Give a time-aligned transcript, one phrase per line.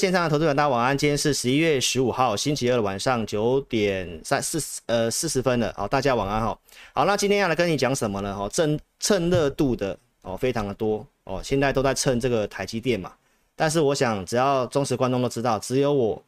[0.00, 6.58] 线上的投资者大家晚安，今天是十一月十五号星期二的晚上九点三四呃四十分了，好，大家晚安哈。
[6.94, 8.34] 好，那今天要来跟你讲什么呢？
[8.34, 13.12] 哦，趁趁热度的哦，非常的多哦，现在都在蹭这个台积电嘛。
[13.54, 16.22] 但是我想，只要忠实观众都知道，只有我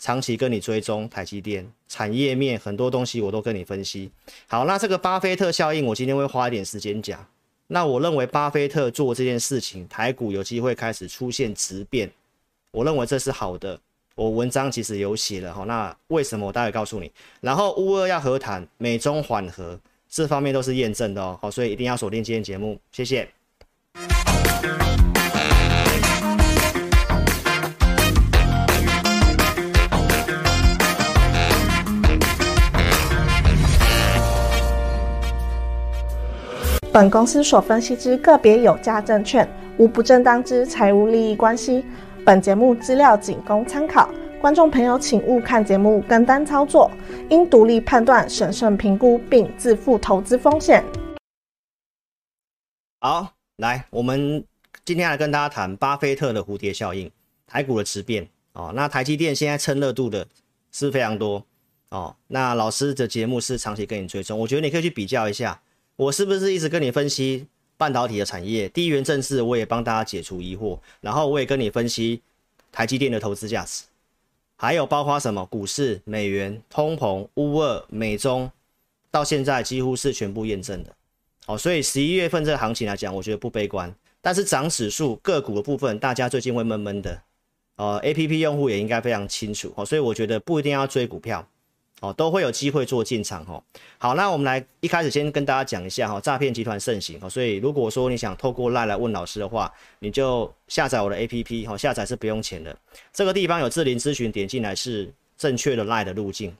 [0.00, 4.10] 长期跟你追踪台积电产业面很多东西，我都跟你分析。
[4.48, 7.24] 好，那这个巴菲特效应，我今天会花一点时间讲。
[7.68, 12.10] 那我认为巴菲特做这件事情，台股有机会开始出现质变。
[12.76, 13.80] 我认为这是好的，
[14.14, 15.64] 我文章其实有写了哈。
[15.64, 17.10] 那为什么我待会告诉你？
[17.40, 21.38] 然后乌俄要和谈，美中缓和，这方面都是验证的哦。
[21.40, 23.26] 好，所以一定要锁定今天节目，谢谢。
[36.92, 41.82] 本公司所分析之个别有价证券，无不正当之财务利益关系。
[42.26, 46.90] 本节目资料仅供参考，观众朋友请勿看节目跟单操作，
[47.30, 50.84] 应独立判断、审慎评估并自负投资风险。
[52.98, 54.44] 好，来，我们
[54.84, 57.08] 今天来跟大家谈巴菲特的蝴蝶效应，
[57.46, 58.72] 台股的质变哦。
[58.74, 60.26] 那台积电现在蹭热度的
[60.72, 61.46] 是非常多
[61.90, 62.16] 哦。
[62.26, 65.62] 那老师的节目是长期跟你追踪，我觉得你可以去比较一下，
[65.94, 67.46] 我是不是一直跟你分析？
[67.76, 72.22] 半导体的产业，地缘政治我也帮大家解除疑惑，然后我也跟你分析
[72.72, 73.84] 台积电的投资价值，
[74.56, 78.50] 还有包括什么股市、美元、通膨、乌俄、美中，
[79.10, 80.92] 到现在几乎是全部验证的。
[81.46, 83.94] 哦，所以十一月份这个行情来讲，我觉得不悲观。
[84.20, 87.22] 但是涨指数个股的部分，大家最近会闷闷的，
[87.76, 89.72] 呃，APP 用户也应该非常清楚。
[89.76, 91.46] 哦，所以我觉得不一定要追股票。
[92.00, 93.62] 哦，都会有机会做进场哦。
[93.96, 102.76] 好，那我们来一开始先跟大家讲一下哈，诈骗集团盛行哦，所以如果说你想透过 lie 来问老师的话，你就下载我的 APP 哈，下载是不用钱的。
[103.14, 106.54] 这个地方有智林咨询，点进来是正确的 lie 的路径。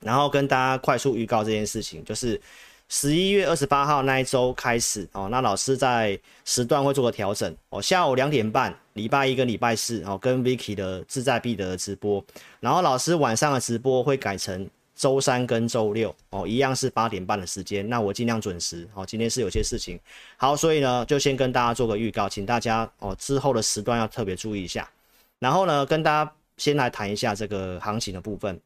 [0.00, 2.40] 然后跟大家快速预告这件事情，就是
[2.88, 12.24] 十一月二十八号那一周开始哦，那老师在时段会做个调整哦，下午两点半，礼拜一跟礼拜四哦，跟 Vicky 的志在必得的直播，
[12.58, 14.68] 然后老师晚上的直播会改成。
[15.00, 19.02] 周三跟周六哦，一样是八点半的时间，那我尽量准时哦。
[19.06, 19.98] 今天是有些事情，
[20.36, 24.86] 好，所以呢，就先跟大家做个预告，请大家哦之后的时段要特别注意一下。
[25.38, 28.60] 然后呢，跟大家先来谈一下这个行情的部分。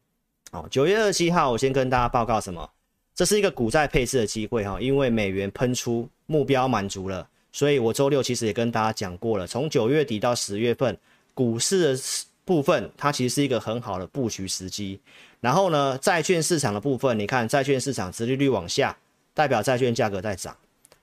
[0.50, 2.68] 哦，九月二十七号，我先跟大家报告什么？
[3.14, 10.98] 这是一个股债配置的机会哈，因为美元喷出目标满足了，所以我周六其实也跟大家讲过了，从九月底到十月份
[11.32, 12.02] 股市的
[12.44, 14.98] 部分，它其实是一个很好的布局时机。
[15.44, 18.96] 然后呢，债券市场的部分，你看债券市场殖利率往下，
[19.34, 20.56] 代表债券价格在涨，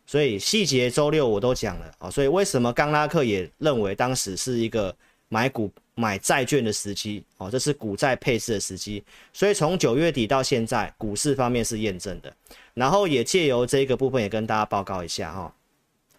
[0.07, 2.09] 所以细节周六我都讲了啊。
[2.09, 4.95] 所以为什么刚拉克也认为当时是一个
[5.29, 9.03] 买股买债券的时机哦，这是股债配置的时机。
[9.31, 12.33] 所以从九月底到现在，股市方面是验证的。
[12.73, 15.53] 然后也借由这个部分也跟大家报告一下哈，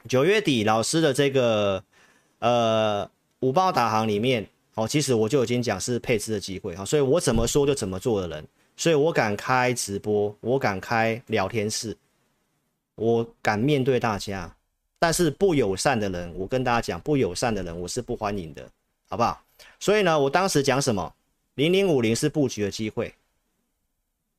[0.07, 1.83] 九月底老师的这个
[2.39, 4.47] 呃五报导航里面。
[4.75, 8.47] 哦，其实我就已经讲是配置的机会哈，所以我怎么说就怎么做的人，
[8.77, 11.95] 所以我敢开直播，我敢开聊天室，
[12.95, 14.55] 我敢面对大家，
[14.99, 18.67] 但是不友善的人，我跟大家讲，不友善的人我是不欢迎的，
[19.09, 19.43] 好不好？
[19.79, 21.15] 所以呢，我当时讲什么？
[21.57, 23.15] 零零五零是布局的机会，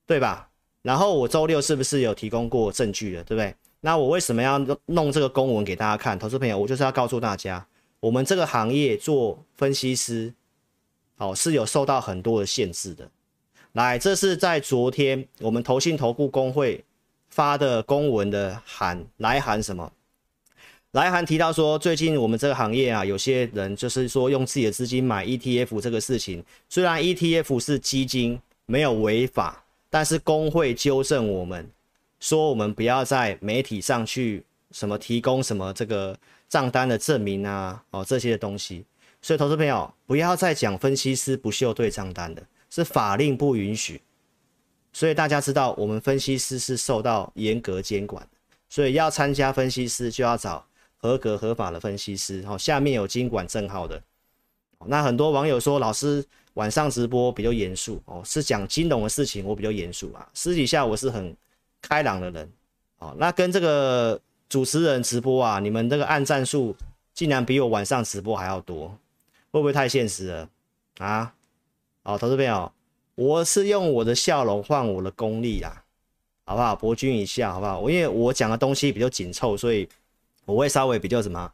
[0.07, 0.49] 对吧？
[0.81, 3.55] 然后我周六是不是有提供过证据的，对不对？
[3.81, 4.57] 那我为什么要
[4.87, 6.17] 弄这个公文给大家看？
[6.17, 7.63] 投资朋友，我就是要告诉大家。
[8.03, 10.33] 我们这个行业做分析师，
[11.15, 13.09] 哦，是有受到很多的限制的。
[13.71, 16.83] 来，这是在昨天我们投信投顾公会
[17.29, 19.89] 发的公文的函，来函什么？
[20.91, 31.71] 来函提到说，最近我们这个行业啊，有些人就是说用自己的资金买 ETF 这个事情，虽然 ETF 是基金，没有违法，但是工会纠正我们，
[32.19, 36.19] 说我们不要在媒体上去什么提供什么这个。
[36.53, 38.85] 账单的证明啊，哦，这些东西，
[39.23, 43.99] 所以投资朋友不要再讲分析师不秀对账单的，是法令不允许。
[44.91, 48.23] 所以大家知道，我们分析师是受到严格监管，
[48.69, 50.63] 所以要参加分析师就要找
[50.97, 53.99] 合格合法的分析师，哦，下面有金管证号的。
[54.85, 56.23] 那很多网友说，老师
[56.53, 61.35] 晚上直播比较严肃，哦，是讲金融的事情，我比较严肃啊，私底下我是很
[61.81, 62.47] 开朗的人，
[62.99, 64.21] 哦，那跟这个。
[64.53, 66.75] 主持人直播啊，你们这个按赞数
[67.11, 68.87] 竟然比我晚上直播还要多，
[69.49, 70.47] 会不会太现实了
[70.99, 71.33] 啊？
[72.03, 72.71] 好，投资朋友，
[73.15, 75.83] 我是用我的笑容换我的功力啊，
[76.45, 76.75] 好不好？
[76.75, 77.79] 博君一笑，好不好？
[77.79, 79.89] 我因为我讲的东西比较紧凑，所以
[80.45, 81.51] 我会稍微比较什么？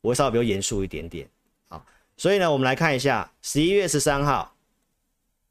[0.00, 1.28] 我会稍微比较严肃一点点。
[1.68, 1.84] 好，
[2.16, 4.54] 所以呢，我们来看一下十一月十三号。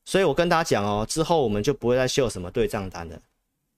[0.04, 3.22] 所以我跟大家讲哦，之后我们就不会再秀什么对账单了，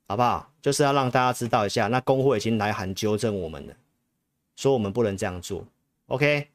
[0.07, 0.48] 好不好？
[0.61, 3.73] 就是要让大家知道一下，那工会已经来函纠正我们了，
[4.55, 5.65] 说我们不能这样做。
[6.07, 6.47] OK，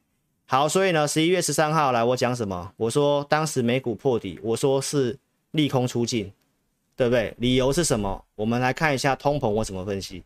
[0.45, 2.73] 好，所以呢，十一月十三号来我讲什么？
[2.77, 5.17] 我说当时美股破底，我说是
[5.51, 6.31] 利空出尽，
[6.95, 7.33] 对不对？
[7.37, 8.23] 理由是什么？
[8.35, 10.23] 我们来看一下通膨我怎么分析。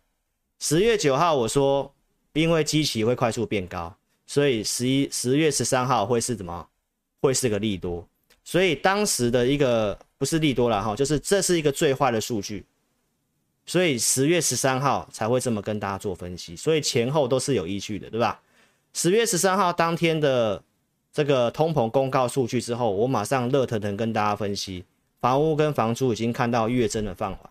[0.59, 1.93] 十月九号我说，
[2.33, 3.95] 因为基期会快速变高。
[4.25, 6.67] 所以十一十月十三号会是怎么？
[7.21, 8.05] 会是个利多。
[8.43, 12.65] 所以当时的一个不是利多了哈，就是这是一个最坏的数据。
[13.69, 16.55] 所以十月十三号才会这么跟大家做分析。
[16.55, 18.41] 所以前后都是有依据的，对吧？
[18.93, 20.59] 十月十三号当天的
[21.13, 24.83] 这个通膨公告数据之后，我马上热腾腾跟大家分析，
[25.21, 27.47] 房屋跟房租已经看到月增的放缓。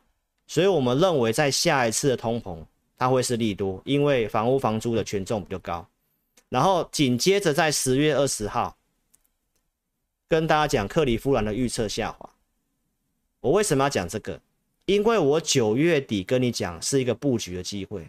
[0.48, 2.58] 所以我们认为在下一次的通膨
[2.96, 5.86] 它会是利多，因为房屋房租的权重比较高。
[6.48, 8.76] 然后紧接着在十月二十号
[10.26, 12.28] 跟大家讲克里夫兰的预测下滑。
[13.38, 14.40] 我为什么要讲这个？
[14.88, 18.08] 因为我九月底跟你讲是一个布局的机会，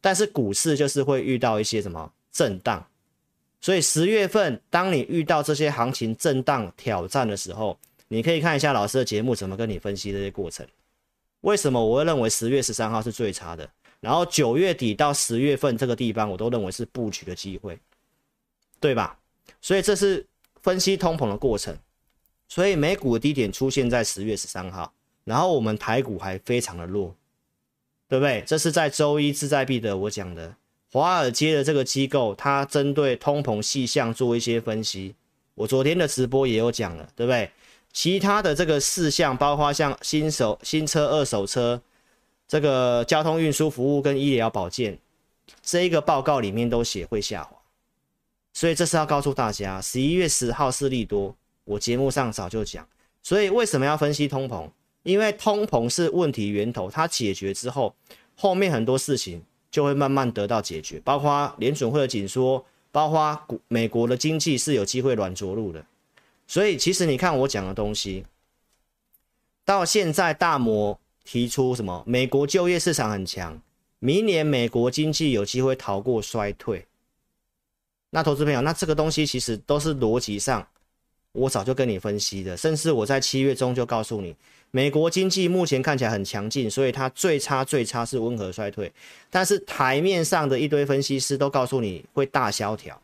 [0.00, 2.84] 但是股市就是会遇到一些什么震荡，
[3.60, 7.78] 所以十月份当你遇到这些行情震荡挑战的时候，
[8.08, 10.66] 你可以看一下老师的节目怎么跟你分析这些过程。
[11.42, 13.70] 为什么我会认为十月十三号是最差的？
[14.00, 17.78] 然后九月底到十月份这个地方，我都认为是布局的机会，
[18.80, 19.16] 对吧？
[19.60, 20.26] 所以这是
[20.62, 21.78] 分析通膨的过程。
[22.48, 24.92] 所以美股的低点出现在十月十三号，
[25.28, 27.14] 然后我们台股还非常的弱，
[28.08, 28.42] 对不对？
[28.46, 30.56] 这是在周一志在必得我讲的，
[30.90, 35.14] 华尔街的这个机构，它针对通膨细项做一些分析。
[35.54, 37.50] 我昨天的直播也有讲了，对不对？
[37.92, 41.82] 其他的这个事项，包括像新手新车、二手车。
[42.50, 44.98] 这个交通运输服务跟医疗保健，
[45.62, 47.54] 这一个报告里面都写会下滑，
[48.54, 52.88] 所以这是要告诉大家，十一月十号是利多，我节目上早就讲。
[53.22, 54.66] 所以为什么要分析通膨？
[55.02, 57.94] 因为通膨是问题源头，它解决之后，
[58.36, 65.84] 后面很多事情就会慢慢得到解决，包括联准会的紧缩，包括美国的经济是有机会软着陆的。
[66.46, 68.24] 所以其实你看我讲的东西，
[69.64, 70.98] 到现在大摩。
[71.30, 72.02] 提出什么？
[72.06, 73.60] 美国就业市场很强，
[73.98, 76.86] 明年美国经济有机会逃过衰退。
[78.08, 80.66] 那投资朋友，那这个东西其实都是逻辑上，
[81.32, 84.34] 我早就跟你分析的，甚至我在七月中就告诉你，
[84.70, 88.92] 美国经济目前看起来很强劲，所以它最差最差是温和衰退。
[89.30, 93.00] 但是台面上的一堆分析师都告诉你会大萧条，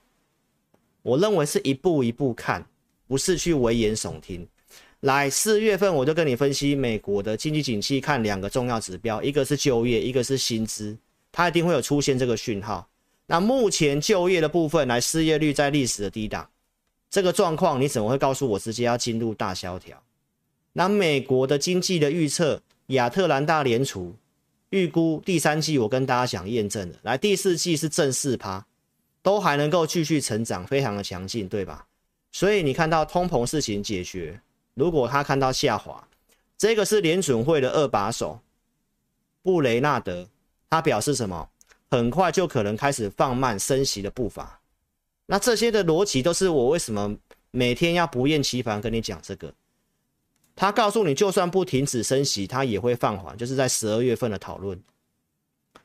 [1.02, 2.64] 我认为是一步一步看，
[3.06, 4.46] 不是去危言耸听。
[5.00, 10.96] 来四月份，我就跟你分析美国的经济景气，看两个重要指标，一个是就业，一个是薪资，
[11.32, 12.86] 它一定会有出现这个讯号。
[13.26, 16.46] 那目前就业的部分，来失业率在历史的低档，
[17.10, 20.02] 这个状况你怎么会告诉我直接要进入大萧条？
[20.74, 24.14] 那美国的经济的预测，亚特兰大联储
[24.70, 28.66] 预估第三季，我跟大家讲验证了，来第四季是正四趴，
[29.22, 31.86] 都还能够继续成长，非常的强劲，对吧？
[32.32, 34.40] 所以你看到通膨事情解决。
[34.74, 36.06] 如果他看到下滑，
[36.58, 38.40] 这个是联准会的二把手
[39.42, 40.28] 布雷纳德，
[40.68, 41.48] 他表示什么？
[41.88, 44.60] 很快就可能开始放慢升息的步伐。
[45.26, 47.16] 那这些的逻辑都是我为什么
[47.52, 49.54] 每天要不厌其烦跟你讲这个。
[50.56, 54.80] 他告诉你，就算不停止升息，他也会放缓，就是在十二月份的讨论。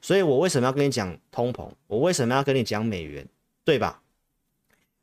[0.02, 1.70] 所以我为什么要跟你讲通膨？
[1.88, 3.28] 我为什么要跟你讲美元？
[3.66, 4.02] 对吧？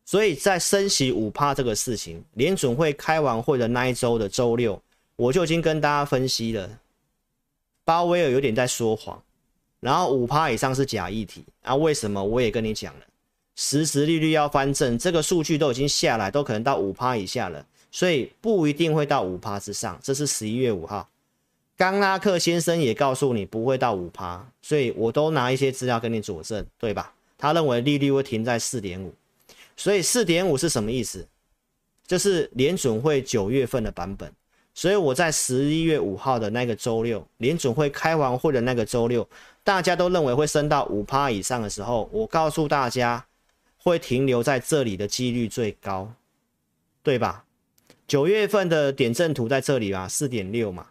[0.05, 4.81] 所以在升息五趴这个事情，联准会开完会的那一周的周六，
[5.17, 6.79] 我就已经跟大家分析了，
[7.85, 9.21] 鲍威尔有点在说谎，
[9.81, 11.75] 然后五趴以上是假议题啊？
[11.75, 12.23] 为什么？
[12.23, 13.07] 我也跟你讲了，
[13.57, 19.99] 实时利率要翻正，这个数据都已经下来，都可能到五趴以下了，所以不一定会到五趴之上。
[20.03, 21.09] 这是十一月五号，
[21.79, 27.15] 冈拉克先生也告诉你不会到五趴，所以我都拿一些资料跟你佐证，对吧？
[27.39, 29.15] 他认为利率会停在四点五。
[29.79, 31.27] 所以四点五是什么意思？
[32.07, 34.31] 就是联准会九月份的版本。
[34.75, 39.27] 所以我在十一月五号的那个周六，联准会开完会的那个周六，
[39.65, 43.25] 大家都认为会升到五趴以上的时候，我告诉大家
[43.79, 46.13] 会停留在这里的几率最高，
[47.03, 47.43] 对吧？
[48.07, 50.89] 九月份的点阵图在这里啊，四点六嘛。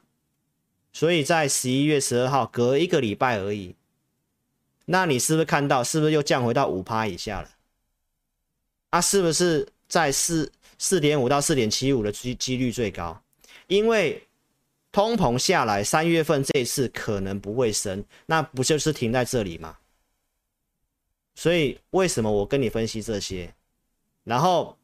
[0.91, 3.75] 所以在十一月十二号隔一个礼拜而已，
[4.85, 7.49] 那你是不是看到，是不是又降回到五趴以下了？
[8.91, 13.21] 啊、是不是在四四点五到四点七五的机几率最高？
[13.67, 14.25] 因为
[14.93, 19.77] 通膨下来，三月份这一次可能不会升，那不就是停在这里吗？
[21.33, 23.53] 所以为什么我跟你分析这些？
[24.23, 24.77] 然后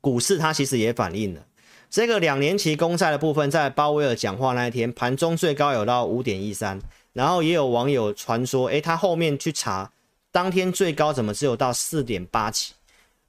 [0.00, 1.44] 股市它其实也反映了
[1.92, 6.80] 这个两年期公债的部分，在鲍威尔讲话那一天，盘中最高有到五点一三，
[7.12, 9.92] 然后也有网友传说，诶，他后面去查，
[10.30, 12.72] 当天最高怎么只有到四点八几？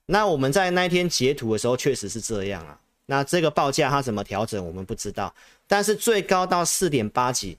[0.06, 2.80] 那我们在那一天截图的时候，确实是这样啊。
[3.08, 5.36] 那这个报价它怎么调整，我们不知道，
[5.68, 7.58] 但是最高到四点八几，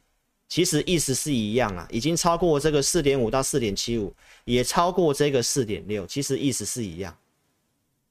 [0.49, 4.11] 其实意思是一样啊，已经超过这个四点五到四点七五，
[4.46, 7.14] 也超过这个四点六，其实意思是一样。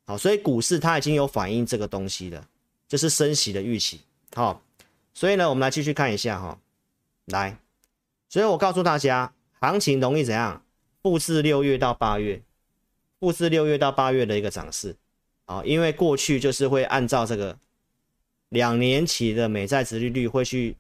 [0.05, 2.45] 好，所以股市它已经有反映这个东西了，
[2.93, 4.01] 就是升息的预期。
[4.35, 4.61] 好，
[5.15, 6.59] 所以呢，我们来继续看一下哈，
[7.25, 7.57] 来，
[8.29, 10.63] 所以我告诉大家，行情容易怎样？
[11.01, 12.39] 复制六月到八月，
[13.19, 14.95] 复制六月到八月的一个涨势
[15.45, 17.57] 啊，因为过去就是会按照这个
[18.49, 20.77] 两年期的美债殖利率会去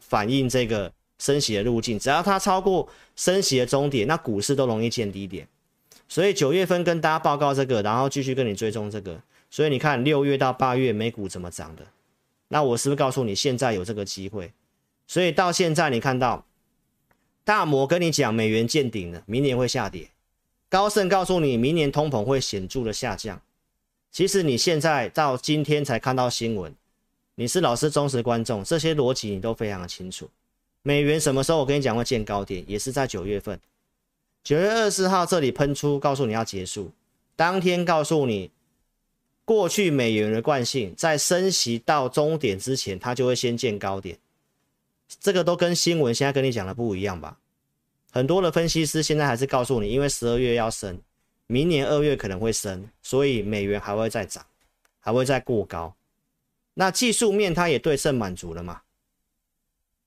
[0.00, 5.46] 反映这个升息的路径，只要它超过升息的终点，那股市都容易见低点。
[6.08, 9.22] 所以九月份跟大家报告这个，然后继续跟你追踪这个。
[9.54, 11.86] 所以你看六月到八月美股怎么涨的？
[12.48, 14.52] 那我是不是告诉你现在有这个机会？
[15.06, 16.44] 所以到现在你看到
[17.44, 20.10] 大摩跟你讲美元见顶了，明年会下跌。
[20.68, 23.40] 高盛告诉你明年通膨会显著的下降。
[24.10, 26.74] 其实你现在到今天才看到新闻，
[27.36, 30.28] 你是老师忠实观众，这些逻辑你都非常的清楚。
[30.82, 33.60] 美元什么时候我跟你讲会见高点，也是在九月份。
[34.42, 36.90] 九月二十号这里喷出，告诉你要结束。
[37.36, 38.50] 当天告诉你，
[39.44, 44.18] 过去美元的惯性，在升息到终点之前，它就会先见高点。
[45.20, 47.38] 这个都跟新闻现在跟你讲的不一样吧？
[48.10, 50.98] 很多的分析师现在还是告诉你，因为十二月要升，
[51.46, 54.44] 明年二月可能会升，所以美元还会再涨，
[55.00, 55.94] 还会再过高。
[56.74, 58.80] 那技术面它也对称满足了嘛？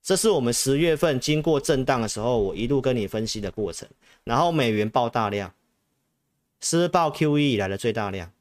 [0.02, 3.88] 这是我们十月份经过震荡的时候，我一路跟你分析的过程。
[4.24, 5.54] 然后美元爆大量，
[6.62, 8.32] 是爆 QE 以来的最大量，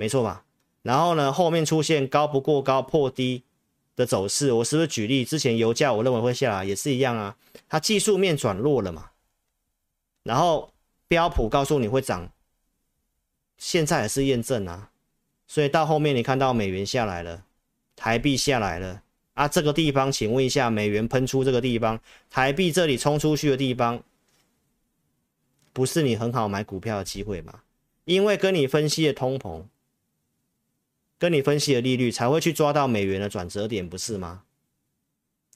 [0.00, 0.46] 没错吧？
[0.80, 3.44] 然后呢，后面出现高不过高破低
[3.94, 7.36] 的走势，我是不是举例之前油价我认为会下来，也是一样啊？
[7.68, 9.10] 它技术面转弱了嘛？
[10.22, 10.72] 然后
[11.06, 12.32] 标普告诉你会涨，
[13.58, 14.90] 现在也是验证啊。
[15.46, 17.44] 所以到后面你看到美元下来了，
[17.94, 19.02] 台币下来了。
[19.34, 24.02] 啊，这个地方，请问一下，美元喷出这个地方，台币这里冲出去的地方，
[25.74, 27.60] 不是你很好买股票的机会吗？
[28.06, 29.62] 因为跟你分析的通膨，
[31.20, 34.42] 跟你分析的利率，才会去抓到美元的转折点，不是吗？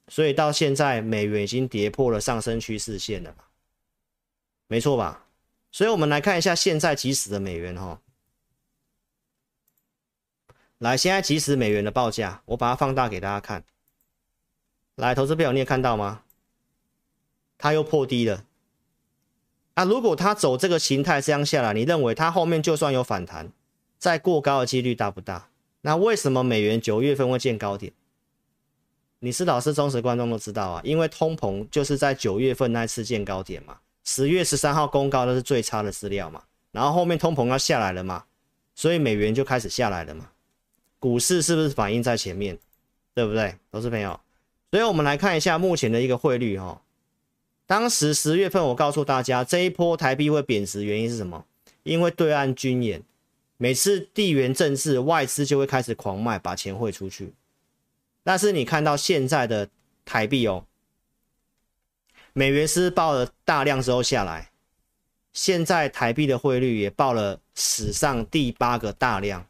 [0.09, 3.45] 所以到现在，美元已经跌破了上升趋势线了嘛，
[4.67, 5.25] 没错吧？
[5.73, 8.03] 所以我们来看一下现在即时的美元哈。
[10.77, 13.65] 来，现在即时美元的报价，我把它放大给大家看。
[14.97, 16.25] 来，投资朋友，你也看到吗？
[17.57, 18.45] 它又破低了。
[19.73, 23.51] 啊，如果它走这个形态这样下来，你认为它后面就算有反弹，
[23.99, 25.49] 再过高的几率大不大？
[25.87, 27.93] 那为什么美元九月份会见高点？
[29.19, 38.25] 你是老师忠实观众都知道啊，因为通膨就是在九月份那次见高点嘛，十月十三号公告那是最差的资料嘛，然后后面通膨要下来了嘛，
[38.75, 40.31] 所以美元就开始下来了嘛。
[40.99, 42.59] 股市是不是反映在前面，
[43.13, 44.19] 对不对，投资朋友？
[44.71, 46.81] 所以我们来看一下目前的一个汇率哈。
[47.67, 51.45] 当时十月份我告诉大家，这一波台币会贬值，原因是什么？
[51.83, 53.03] 因为对岸军演，
[53.65, 57.33] 每次地缘政治，外资就会开始狂卖，把钱汇出去。
[58.23, 59.71] 但是你看到现在的
[60.05, 60.67] 台币哦，
[62.35, 64.51] 美元是爆了大量之后下来，
[65.33, 69.47] 现在台币的汇率也报了史上第八个大量。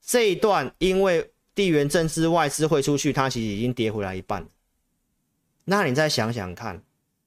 [0.00, 4.46] 这一段因为地缘政治外资汇出去，它其实已经跌回来一半。
[5.64, 6.80] 那你再想想看，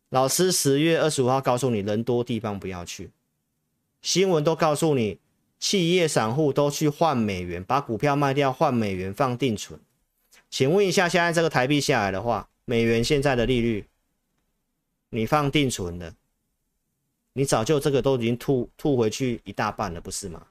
[0.08, 3.12] 老师十月二十五号告诉你，人多地方不要去，
[4.01, 5.20] 新闻都告诉你，
[5.62, 9.80] 企业散户都去换美元，把股票卖掉换美元放定存。
[10.50, 13.86] 请问一下，现在这个台币下来的话，美元现在的利率，
[15.12, 16.15] 你放定存的，
[17.34, 20.48] 你早就这个都已经吐吐回去一大半了，不是吗？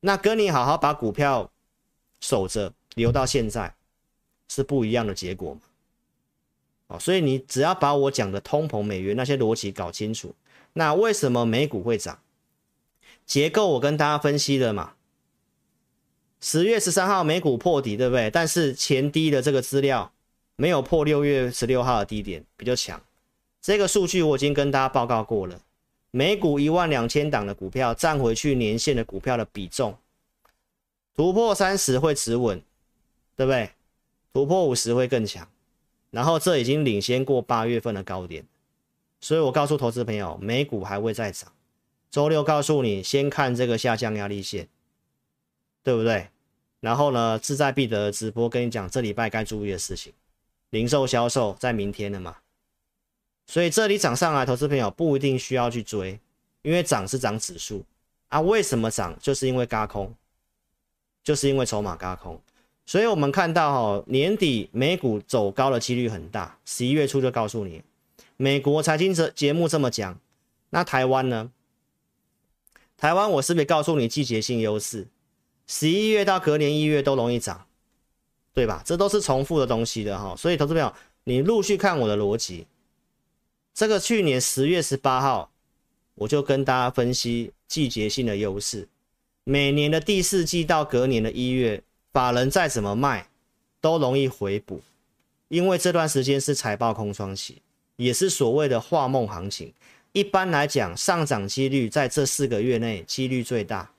[0.00, 1.50] 那跟你好好把股票
[2.20, 3.74] 守着留到现在
[4.48, 5.60] 是不一样的结果嘛？
[6.86, 10.34] 哦，所以你只要把我讲的通膨、美元那些逻辑搞清楚，
[10.72, 12.18] 那为什么美股会涨？
[13.26, 14.94] 结构我跟大家分析了嘛。
[16.40, 18.30] 十月十三号美股破底，对不对？
[18.30, 20.12] 但是前低的这个资料
[20.56, 23.02] 没有破六月十六号的低点，比较强。
[23.62, 25.58] 这个数据我已经跟大家报告过了，
[26.10, 29.96] 美股一万两千档的股票占回去年线的股票的比重。
[31.16, 32.60] 突破三十会持稳，
[33.36, 33.70] 对不对？
[34.34, 35.48] 突破五十会更强，
[36.10, 38.44] 然后这已经领先过八月份的高点，
[39.20, 41.50] 所以我告诉投资朋友，美股还会再涨。
[42.14, 44.68] 周六告诉你，先看这个下降压力线，
[45.82, 46.28] 对不对？
[46.78, 50.12] 然后呢，志在必得的直播跟你讲这礼拜该注意的事情，
[50.70, 52.36] 零售销售在明天了嘛，
[53.48, 56.20] 所以这里涨上来，投资朋友不一定需要去追，
[56.62, 57.84] 因为涨是涨指数
[58.28, 58.40] 啊。
[58.40, 59.18] 为什么涨？
[59.20, 60.14] 就是因为轧空，
[61.24, 62.40] 就是因为筹码轧空。
[62.86, 66.56] 所以我们看到哈，年底美股走高的几率很大。
[66.64, 67.82] 十一月初就告诉你，
[68.36, 70.16] 美国财经节节目这么讲，
[70.70, 71.50] 那台湾呢？
[73.04, 75.06] 台湾我是不是告诉你季节性优势？
[75.66, 77.66] 十一月到隔年一月都容易涨，
[78.54, 78.82] 对吧？
[78.82, 80.34] 这都是重复的东西的哈。
[80.34, 80.90] 所以投资朋友，
[81.24, 82.66] 你陆续看我的逻辑。
[83.74, 85.50] 这个去年十月十八号，
[86.14, 88.88] 我就跟大家分析季节性的优势，
[89.44, 91.82] 每年的第四季到隔年的一月。
[92.10, 93.28] 法人再怎么卖，
[93.82, 94.80] 都容易回补，
[95.48, 97.60] 因为这段时间是财报空窗期，
[97.96, 99.74] 也是所谓的画梦行情。
[100.14, 103.90] 一般来讲，上涨几率在这四个月内几率最大。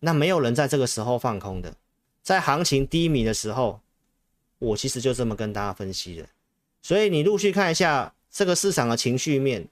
[0.00, 1.72] 那没有人在这个时候放空的，
[2.24, 3.80] 在行情低迷的时候，
[4.58, 6.28] 我其实就这么跟大家分析的。
[6.82, 9.64] 所以你陆续看一下这个市场的情绪面，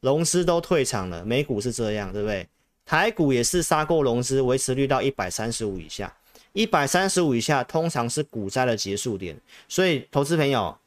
[0.00, 2.48] 融资都退场了，美股是这样，对不对？
[2.86, 6.10] 台股也是杀过融资，维持率到一百三十五以下。
[6.54, 9.38] 一百三十五以下，通常是股灾的结束点。
[9.68, 10.78] 所以，投资朋友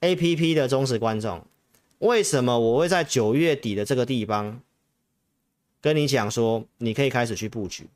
[0.00, 1.44] ，APP 的忠实观众，
[1.98, 4.60] 为什么我会在九月底的这个地方
[5.80, 7.88] 跟你讲说，你可以开始去布局？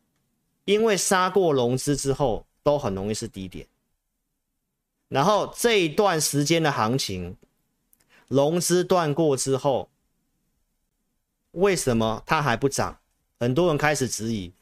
[0.65, 3.67] 因为杀过融资之后，都很容易是低点。
[5.09, 7.37] 然后这一段时间的行情，
[8.29, 9.91] 融资断过之后，
[11.53, 12.99] 为什么它还不涨？
[13.39, 14.53] 很多人开始质疑。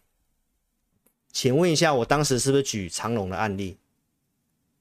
[1.33, 3.77] 请问一下，我当时是不是举长龙的案例？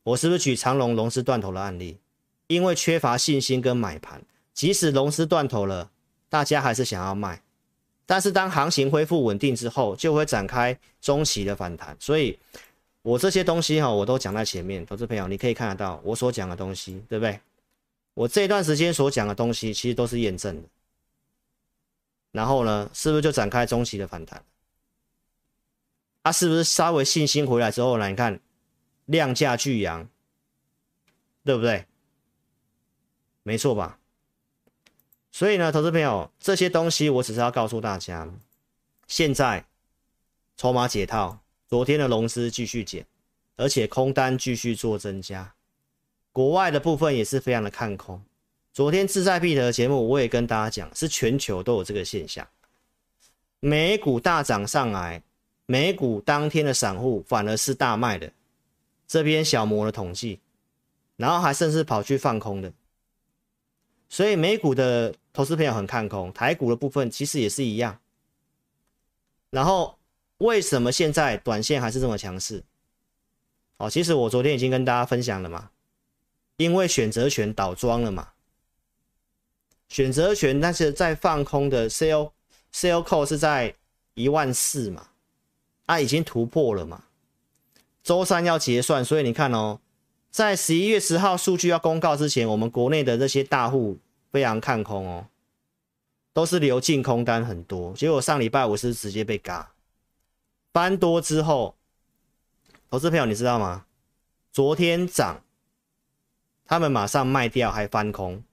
[0.04, 2.00] 我是不是举长龙融资断头的案例？
[2.48, 4.24] 因为缺乏信心跟买盘，
[4.60, 5.90] 即使融资断头了，
[6.28, 7.42] 大家还是想要卖。
[8.06, 11.96] 但是当行情恢复稳定之后，就会展开中期的反弹。
[11.98, 12.38] 所以，
[13.02, 17.40] 我这些东西哈，我都讲在前面，投资朋友你可以看得到我所讲的东西，对不对？
[18.14, 20.68] 我这段时间所讲的东西，其实都是验证的。
[22.34, 24.44] 然后呢，是不是就展开中期的反弹？
[26.22, 28.10] 它、是不是稍微信心回来之后呢？
[28.10, 28.38] 你看
[29.06, 30.06] 量价俱扬，
[31.46, 31.86] 对不对？
[33.44, 33.99] 没错吧？
[35.40, 38.30] 所以呢，投资朋友，这些东西我只是要告诉大家，
[39.08, 39.64] 现在
[40.58, 43.06] 筹码解套，昨天的融资继续减，
[43.56, 45.54] 而且空单继续做增加，
[46.34, 48.22] 国外的部分也是非常的看空。
[48.74, 52.46] 昨天志在必得的节目我也跟大家讲，是全球都有这个现象，
[53.62, 55.24] 美股大涨上来。
[55.66, 58.30] 美股当天的散户反而是大卖的，
[59.08, 60.42] 这边小摩的统计，
[61.16, 62.74] 然后还甚至跑去放空的，
[64.10, 68.00] 所以美股的投资朋友很看空，台股的部分其实也是一样。
[69.52, 69.98] 然后
[70.40, 72.64] 为什么现在短线还是这么强势？
[73.78, 75.72] 哦，其实我昨天已经跟大家分享了嘛，
[76.58, 78.30] 因为选择权倒装了嘛，
[79.88, 82.32] 选择权那是在放空的 sell
[82.74, 83.76] sell call 是在
[84.16, 85.08] 一万四嘛。
[85.88, 87.06] 它、啊、已经突破了嘛？
[88.04, 89.80] 周三要结算，所以你看哦，
[90.32, 93.98] 在十一月十号数据要公告之前，我们国内的这些大户
[94.32, 95.28] 非常看空哦，
[96.34, 97.94] 都是流进空单很多。
[97.94, 99.74] 结果上礼拜五是直接被嘎
[100.72, 101.76] 翻多之后，
[102.90, 103.86] 投资朋友你知道吗？
[104.52, 105.44] 昨天涨，
[106.66, 108.44] 他们马上卖掉还翻空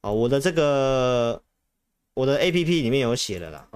[0.00, 0.12] 哦。
[0.12, 1.42] 我的这个
[2.14, 3.68] 我的 APP 里面有写了啦。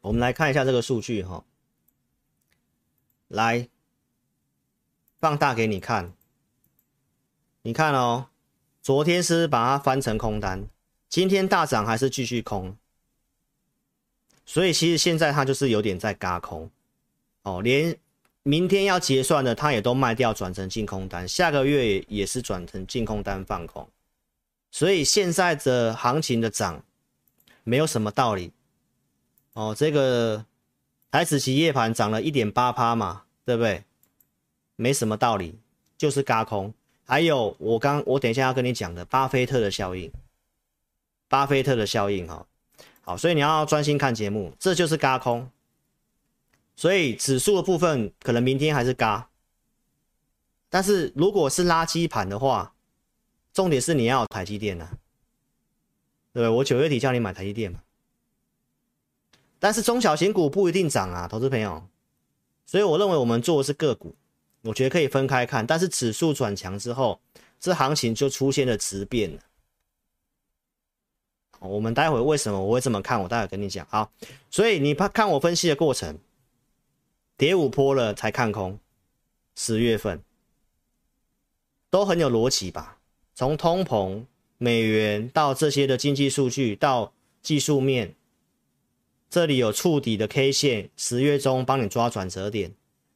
[0.00, 1.44] 我们来看一下这个数据哈，
[3.28, 3.68] 来
[5.18, 6.12] 放大给你看。
[7.62, 8.28] 你看哦，
[8.80, 10.66] 昨天是把它翻成空单，
[11.08, 12.76] 今天大涨还是继续空，
[14.46, 16.70] 所以其实现在它就是有点在嘎空
[17.42, 17.60] 哦。
[17.60, 17.98] 连
[18.42, 23.86] 明天要结算的，它也都卖掉转成净空单，下个月也是转成净空单放空，
[24.70, 26.82] 所以现在的行情的涨
[27.64, 28.52] 没有什么道理。
[29.52, 30.46] 哦，这个
[31.10, 33.84] 台子期夜盘涨了一点八趴嘛，对不对？
[34.76, 35.58] 没什么道理，
[35.96, 36.72] 就是轧空。
[37.06, 40.12] 还有我刚我等一下要跟你讲的巴菲特的效应，
[41.26, 42.46] 巴菲特的效应哈、哦，
[43.00, 45.50] 好，所以你要专心看节目，这就是轧空。
[46.76, 49.24] 所以指数的部分可能明天还是轧，
[50.68, 52.74] 但是如果是垃圾盘的话，
[53.54, 54.92] 重点是你要台积电呐、啊，
[56.34, 56.56] 对不？
[56.58, 57.80] 我九月底叫你买台积电嘛。
[59.58, 61.82] 但是中小型股不一定涨啊，投资朋友，
[62.64, 64.14] 所以我认为我们做的是个股，
[64.62, 65.66] 我觉得可以分开看。
[65.66, 67.20] 但是指数转强之后，
[67.58, 69.40] 这行情就出现了质变了。
[71.60, 73.84] 我们待会为什么我会这么看，我待会跟你讲。
[73.90, 74.12] 好，
[74.48, 76.16] 所以你看我分析的过程，
[77.36, 78.78] 跌五波了才看空，
[79.56, 80.22] 十月份
[81.90, 82.98] 都很有逻辑吧？
[83.34, 84.24] 从通膨、
[84.56, 88.14] 美元到这些的经济数据到技术面，
[89.30, 92.74] 这里有触底的 K 线，十月中帮你抓转折点。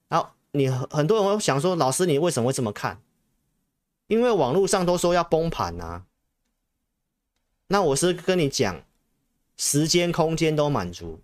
[0.08, 3.00] 然后你很多人会想说，老师你为什么会这么看？
[4.08, 6.04] 因为网络上都说要崩盘啊。
[7.68, 8.84] 那我是跟你讲，
[9.56, 11.20] 时间空间都满足，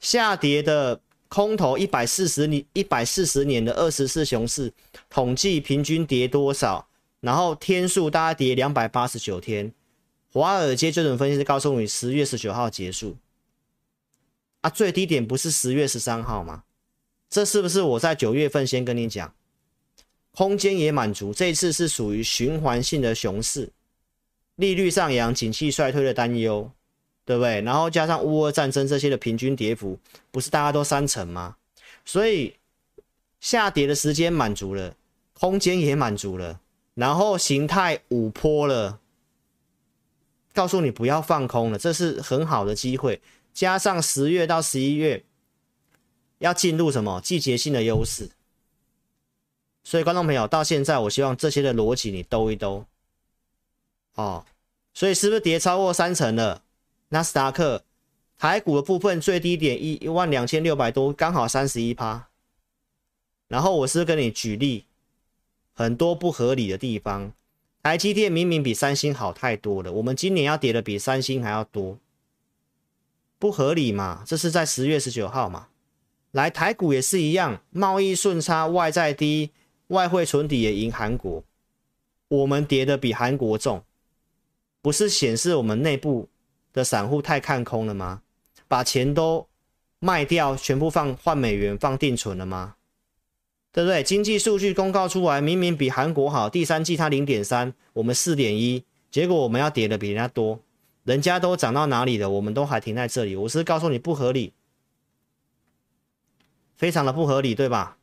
[0.00, 4.72] 下跌的空头一百四十年一百四十年的二十四熊市，
[5.08, 6.88] 统计平均跌多少？
[7.20, 9.72] 然后天数大概跌两百八十九天。
[10.32, 13.16] 华尔街这种分析师告诉你，十月十九号结束。
[14.66, 16.64] 啊，最低点不是十月十三号吗？
[17.30, 19.32] 这是不是我在九月份先跟你讲？
[20.32, 23.70] 空间也满足，这一次是属于循环性的熊市。
[24.56, 26.68] 利率上扬，景气衰退的担忧，
[27.24, 27.60] 对不对？
[27.60, 30.00] 然后加上乌俄战争这些的平均跌幅，
[30.32, 31.54] 不是大家都三成吗？
[32.04, 32.56] 所以
[33.38, 34.96] 下跌的时间满足了，
[35.34, 36.58] 空间也满足了，
[36.94, 38.98] 然后形态五波了，
[40.52, 43.22] 告诉你不要放空了，这是很好的机会。
[43.56, 45.24] 加上十月到十一月
[46.40, 48.28] 要进入什么季节性的优势，
[49.82, 52.84] 所以观众朋友到现在，我希望这些的逻辑你兜一兜。
[54.16, 54.44] 哦，
[54.92, 56.64] 所以是不是跌超过三成了？
[57.08, 57.82] 纳斯达克
[58.36, 62.28] 台股的部分最低点一一万两千六百多，刚好三十一趴。
[63.48, 64.84] 然后我是不是跟你举例
[65.72, 67.32] 很多不合理的地方，
[67.82, 71.98] 台积电明明比三星好太多了，我们今年要跌的比三星还要多，
[73.38, 74.22] 不合理嘛？
[74.26, 75.68] 这是在十月十九号嘛？
[76.32, 79.50] 来台股也是一样，贸易顺差外债低，
[79.88, 81.42] 外汇存底也赢韩国，
[82.28, 83.82] 我们跌的比韩国重。
[84.82, 86.28] 不是显示我们内部
[86.72, 88.22] 的散户太看空了吗？
[88.68, 89.48] 把钱都
[89.98, 92.76] 卖掉，全部放换美元放定存了吗？
[93.72, 94.02] 对不对？
[94.02, 100.60] 经济数据公告出来，明明比韩国好，第三季它零点三，我们四点一，结果我们要跌的比人家多，
[101.06, 103.36] 人家都涨到哪里了，我们都还停在这里。
[103.36, 104.52] 我是告诉你不合理，
[106.76, 107.96] 非常的不合理，对吧？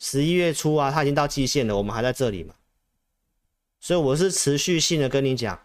[0.00, 2.56] 十一月初啊，它已经到季线了，我们还在这里嘛？
[3.78, 5.56] 所以我是持续性的跟你讲，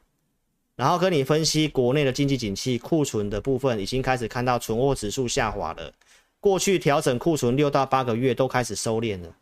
[0.76, 5.92] 然后跟你分析国内的经济景气库存的部分已经开始看到存货指数下滑了。
[6.40, 9.36] 过去调整库存六到八个月都开始收敛了，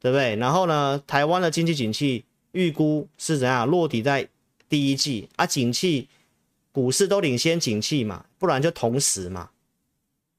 [0.00, 0.34] 对不对？
[0.34, 4.28] 然后呢，台湾的经济景气预估是怎样落底在
[4.68, 5.46] 第一季啊？
[5.46, 6.08] 景气
[6.72, 9.50] 股市都领先景气嘛，不然就同时嘛，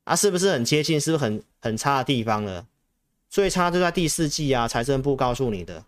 [0.03, 0.99] 啊，是不是很接近？
[0.99, 2.67] 是不是很很差的地方了？
[3.29, 5.83] 最差就在第四季啊，财政部告诉你的。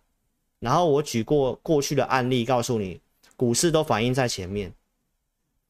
[0.60, 3.00] 然后我举过过去的案例，告诉你，
[3.38, 4.74] 股市都反映在前面。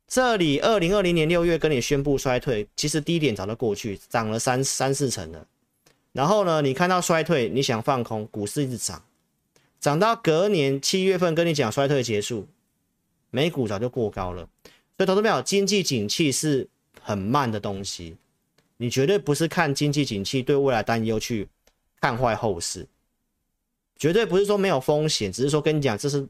[0.07, 5.45] 这里二零二零年六月跟你宣布衰退，其实低点早就过去，涨了三三四成了。
[6.11, 9.03] 然后呢，你看到衰退，你想放空，股市一直涨，
[9.79, 12.47] 涨到隔年七月份跟你讲衰退结束，
[13.29, 14.47] 美股早就过高了。
[14.97, 16.67] 所以投资朋友，经济景气是
[17.01, 18.17] 很慢的东西，
[18.77, 21.47] 你绝对不是看经济景气对未来担忧去
[22.01, 22.87] 看坏后市。
[23.97, 26.27] 绝对不是说没有风险，只是说跟你讲这是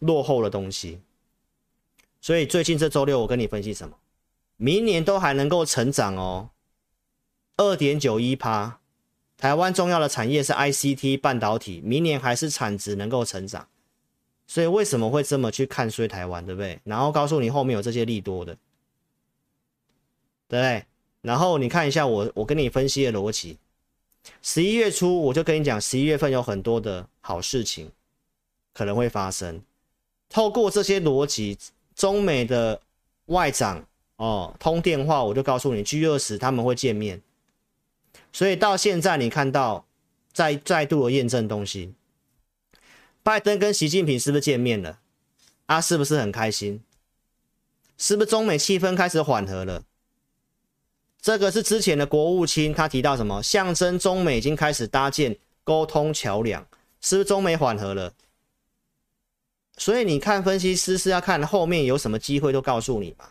[0.00, 1.00] 落后的东西。
[2.20, 3.96] 所以最近这周六我跟你分析什么？
[4.56, 6.50] 明年都还能够成长哦，
[7.56, 8.78] 二点九一趴。
[9.36, 13.66] 台湾重要的产业是 ICT 半导体，明年还是产值能够成长。
[14.52, 16.78] 所以为什么会这么去看衰台湾，对不对？
[16.84, 18.54] 然后告诉你后面有这些利多的，
[20.46, 20.84] 对不对？
[21.22, 23.56] 然后你看一下我我跟你分析的逻辑。
[24.42, 27.90] 十一月初我就跟你讲，十一月份有很多的好事情
[28.74, 29.62] 可能会发生。
[30.28, 31.56] 透过这些逻辑，
[31.96, 32.78] 中美的
[33.26, 33.82] 外长
[34.16, 37.22] 哦通电话，我就告诉你，G20 他们会见面。
[38.30, 39.86] 所以到现在你看到
[40.30, 41.94] 再再度的验证东西，
[43.22, 44.98] 拜登跟习近平是不是见面了？
[45.66, 46.82] 啊，是不是很开心？
[47.96, 49.84] 是不是中美气氛开始缓和了？
[51.20, 53.40] 这个是之前的国务卿，他提到什么？
[53.42, 56.66] 象征中美已经开始搭建沟通桥梁，
[57.00, 58.12] 是不是中美缓和了？
[59.76, 63.28] 所以你看，分析师是要看后面有什么机会，都告诉你嘛。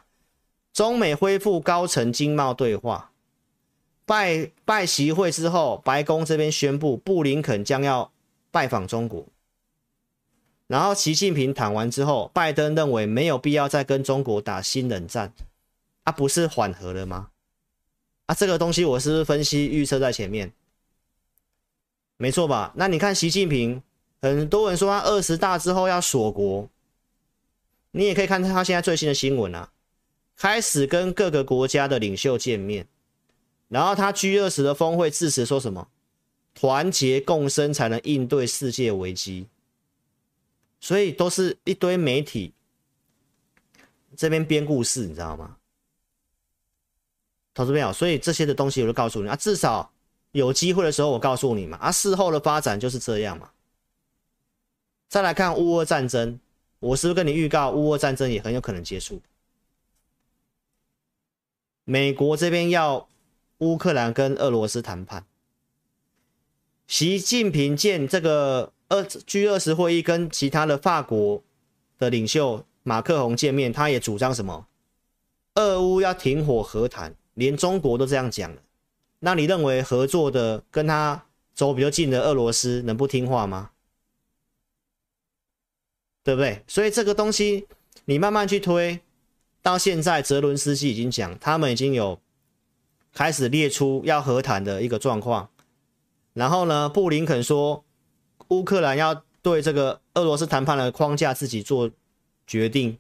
[0.72, 3.12] 中美恢复高层经贸对话，
[4.06, 8.10] 拜拜习会之后，白宫这边宣布布林肯将要
[8.52, 9.28] 拜访中国，
[10.72, 15.34] 然后习近平谈完之后，拜登认为没有必要再跟中国打新冷战，
[16.06, 17.28] 啊，不是缓和了吗？
[18.28, 20.54] 啊，这个东西我是不是分析预测在前面？
[22.16, 22.72] 没错吧？
[22.78, 23.84] 那你看习近平，
[24.22, 26.70] 很多人说他二十大之后要锁国，
[27.92, 29.72] 你也可以看他现在最新的新闻啊，
[30.38, 32.88] 开始跟各个国家的领袖见面，
[33.68, 35.90] 然后他 G 二十的峰会致辞说什么？
[36.54, 39.48] 团结共生才能应对世界危机，
[40.82, 42.54] 所以都是一堆媒体
[44.18, 45.56] 这边编故事，你知道吗？
[47.54, 49.94] 投资朋友，所以这些的东西我就告诉你啊，至少
[50.32, 53.52] 有机会的时候我告诉你嘛，啊，事后的发展就是这样嘛。
[55.08, 56.40] 再来看乌俄战争，
[56.80, 59.22] 我是不是跟你预告乌俄战争也很有可能结束？
[61.84, 63.08] 美国这边要
[63.60, 65.26] 乌克兰跟俄罗斯谈判。
[66.88, 71.42] 习近平见这个二 G 二十会议，跟其他的法国
[71.98, 74.68] 的领袖马克宏见面，他也主张什么？
[75.56, 78.62] 俄乌要停火和谈，连中国都这样讲了。
[79.20, 81.24] 那你认为合作的跟他
[81.54, 83.70] 走比较近的俄罗斯能不听话吗？
[86.22, 86.62] 对不对？
[86.68, 87.68] 所以这个东西
[88.04, 89.00] 你慢慢去推，
[89.62, 92.20] 到现在泽伦斯基已经讲，他们已经有
[93.14, 95.50] 开始列出要和谈的一个状况。
[96.34, 97.86] 然后呢，布林肯说，
[98.52, 101.90] 乌克兰要对这个俄罗斯谈判的框架自己做
[102.46, 102.98] 决定，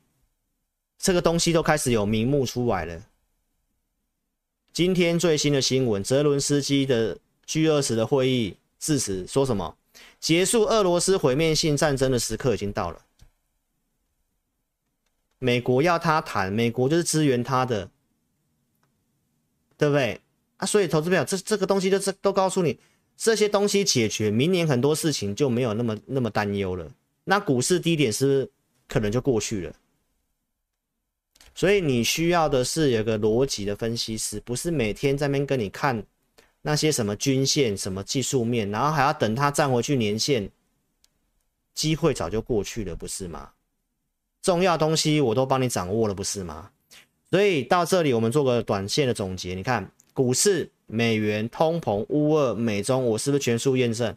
[0.97, 3.01] 这个东西都开始有名目出来了。
[4.71, 9.75] 今天最新的新闻，泽伦斯基的 G20 的会议致辞说什么？
[10.21, 13.01] 结束俄罗斯毁灭性战争的时刻已经到了。
[15.37, 17.89] 美国要他谈，美国就是支援他的，
[19.77, 20.21] 对不对？
[20.55, 22.79] 啊，所以投资朋友，这这个东西就是都告诉你。
[23.23, 26.91] 这些东西解决，明年很多事情就没有那么那么担忧了。
[27.23, 28.51] 那股市低点是是
[28.87, 29.75] 可能就过去了？
[31.53, 36.03] 所以你需要的是有个逻辑的分析师，不是每天在那边跟你看
[36.63, 40.49] 那些什么均线、什么技术面，然后还要等它站回去年线，
[41.75, 43.51] 机会早就过去了，不是吗？
[44.41, 46.71] 重要东西我都帮你掌握了，不是吗？
[47.29, 50.67] 所以到这里我们做个短线的总结，你看股市。
[50.91, 54.15] 美元、通膨、乌俄、美中，我是不是全数验证？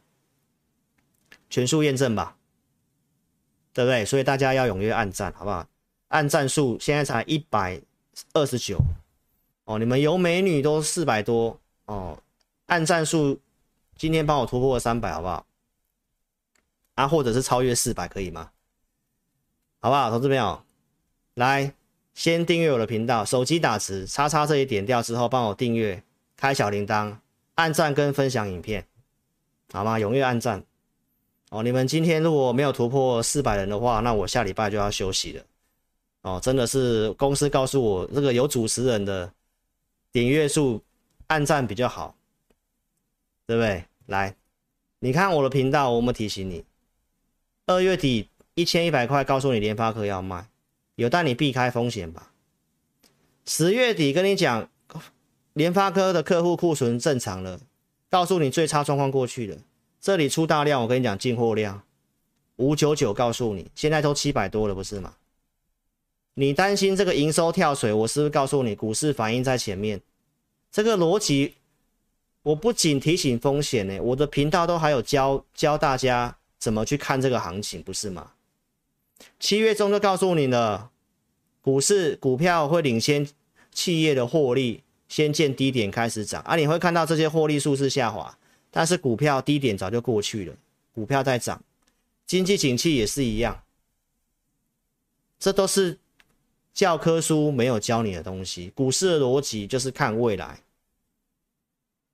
[1.49, 2.37] 全数验证吧，
[3.73, 4.05] 对不对？
[4.05, 5.65] 所以大家要踊跃按赞，好不好？
[6.09, 7.81] 按赞数现在才一百
[8.33, 8.79] 二十九
[9.65, 12.21] 哦，你们有美女都四百多哦，
[12.67, 13.39] 按赞数
[13.97, 15.47] 今天帮我突破三百，好不好？
[16.97, 18.51] 啊，或者是超越四百，可以吗？
[19.79, 20.11] 好不好？
[20.11, 20.65] 同志们友，
[21.35, 21.73] 来
[22.15, 26.03] 先订阅我的频道，手机打字叉叉这里点掉之后，帮我订阅。
[26.37, 27.17] 开小铃铛，
[27.55, 28.87] 按赞跟分享影片，
[29.73, 29.99] 好吗？
[29.99, 30.63] 踊跃按赞
[31.51, 31.63] 哦！
[31.63, 35.45] 你们今天如果没有突破四百人的话，那我下礼拜就要休息了
[36.23, 36.41] 哦。
[36.43, 39.33] 真的是公司告诉我，这个有主持人的
[40.11, 40.83] 点阅数
[41.29, 42.17] 按赞比较好，
[43.47, 43.85] 对不对？
[44.07, 44.35] 来，
[44.99, 46.65] 你看我的频道，我们提醒你，
[47.67, 50.49] 二月底一千一百块，告诉你联发科要卖，
[50.97, 52.33] 有带你避开风险吧？
[53.47, 54.69] 十月底跟你讲。
[55.55, 57.61] 联发科的客户库存正常了，
[58.11, 59.57] 告诉你最差状况过去了。
[60.01, 61.83] 这里出大量，我跟你讲进货量
[62.57, 65.15] 五九九，告诉你现在都七百多了，不是吗？
[66.35, 70.01] 你担心这个营收跳水，我是不是告诉你股市反应在前面？
[70.73, 71.55] 这个逻辑，
[72.43, 78.33] 我不仅提醒风险呢，我的频道都还有教教大家怎么去看这个行情，不是吗？
[79.39, 80.91] 七月中就告诉你了，
[81.63, 83.27] 股市股票会领先
[83.73, 84.83] 企业的获利。
[85.15, 88.37] 先见低点开始涨啊，你会看到这些获利数是下滑，
[88.69, 90.57] 但是股票低点早就过去了，
[90.93, 91.63] 股票在涨，
[92.27, 93.63] 经济景气也是一样，
[95.39, 95.97] 这都是
[96.73, 98.73] 教科书没有教你的东西。
[98.75, 100.59] 股市的逻辑就是看未来。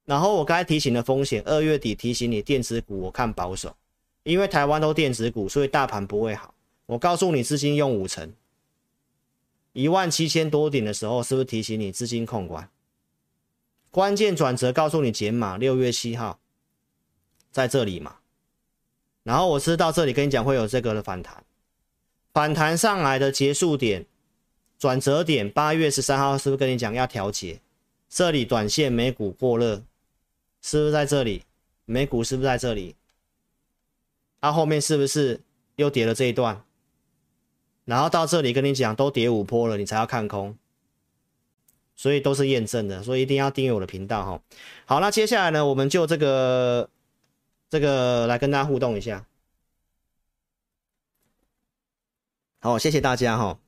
[0.05, 3.75] 然后我刚才提醒的风险，二月底提醒你电子股，我看保守，
[4.25, 6.53] 因为台湾都电子股，所以大盘不会好。
[6.85, 8.31] 我告诉你，资金用五成，
[9.73, 12.69] 一万七千多点的时候，是不是提醒你资金控管？
[13.91, 16.39] 关键转折告诉你减码，六月七号
[17.51, 18.17] 在这里嘛，
[19.25, 21.45] 然后我是到这里跟你讲会有这个的反弹，
[22.33, 24.07] 反弹上来的结束点，
[24.79, 27.61] 转折点八月十三号是不是跟你讲要调节？
[28.09, 29.83] 这里短线美股过热，
[30.63, 31.45] 是不是在这里？
[31.85, 32.95] 美股是不是在这里？
[34.41, 35.41] 它、后面是不是
[35.75, 36.65] 又跌了这一段？
[37.85, 40.57] 然后到这里跟你讲都跌五波了，你才要看空。
[42.01, 44.41] 所以都是验证的，所以一定要订阅我的频道哈。
[44.87, 46.89] 好，那接下来呢，我们就这个
[47.69, 49.27] 这个来跟大家互动一下。
[52.61, 53.59] 好，谢谢大家哈。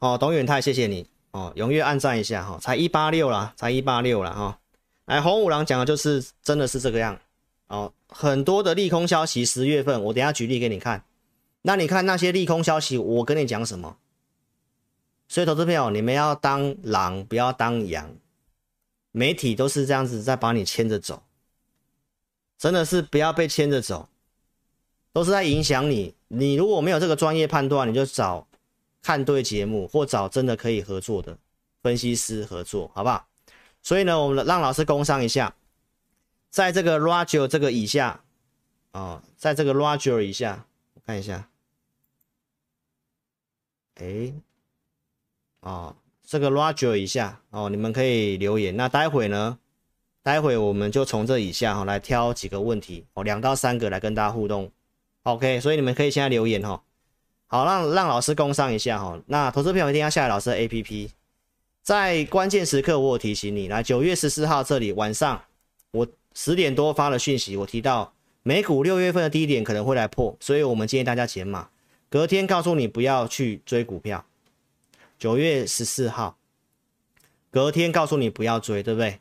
[0.00, 4.58] 哦，董远泰，谢谢你哦，踊跃按赞一下哈，才一八六啦，才一八六啦哈。
[5.04, 7.20] 来，红五郎讲的就是真的是这个样
[7.68, 11.04] 哦，很多的利空消息，十月份我等下举例给你看。
[11.62, 13.96] 那你看那些利空消息，我跟你讲什么？
[15.28, 18.16] 所以，投资朋友，你们要当狼，不要当羊。
[19.10, 21.22] 媒体都是这样子在把你牵着走，
[22.58, 24.08] 真的是不要被牵着走，
[25.12, 26.14] 都是在影响你。
[26.28, 28.46] 你如果没有这个专业判断，你就找
[29.00, 31.38] 看对节目，或找真的可以合作的
[31.82, 33.26] 分析师合作，好不好？
[33.82, 35.56] 所以呢，我们让老师工商一下，
[36.50, 38.22] 在这个 Roger 这个以下
[38.90, 41.48] 啊、哦，在这个 Roger 以下，我看一下，
[43.94, 44.34] 哎，
[45.66, 45.96] 啊、哦。
[46.28, 48.76] 这个 Roger 以下哦，你们可以留言。
[48.76, 49.58] 那待会呢？
[50.24, 54.68] 待会我们就从这以下哈、哦、来挑几个问题哦，两到三个来跟大家互动。
[55.22, 56.80] OK，所以你们可以现在留言哈、哦。
[57.46, 59.22] 好，让让老师工商一下哈、哦。
[59.26, 61.10] 那投资朋友一定要下载老师的 APP，
[61.80, 65.40] 在关键时刻我有提醒你，来九月十四号这里晚上
[65.92, 71.68] 我十点多发了讯息，我提到美股六月份的低点可能会来破，所以我们建议大家减码。
[72.10, 74.24] 隔天告诉你不要去追股票。
[75.18, 76.36] 九月十四号，
[77.50, 79.20] 隔天告诉你不要追，对不对？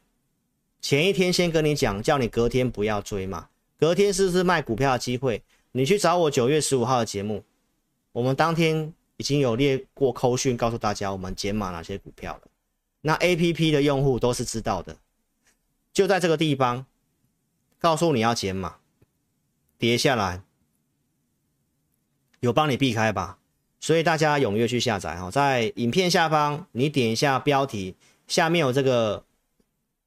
[0.82, 3.50] 前一天先跟你讲，叫你隔天不要追嘛。
[3.80, 5.42] 隔天是不是卖股票的机会？
[5.72, 7.44] 你去找我九月十五号的节目，
[8.12, 12.42] 我们当天已经有列过扣讯，告诉大家我们减码哪些股票了。
[13.02, 14.98] 那 APP 的用户都是知道的，
[15.94, 16.86] 就在这个地方
[17.80, 18.78] 告诉你要减码，
[19.78, 20.42] 跌下来
[22.42, 23.40] 有帮你避开吧。
[23.86, 27.94] 所以大家踊跃去下载哈，在影片下方你点一下标题，
[28.28, 29.24] 下面有这个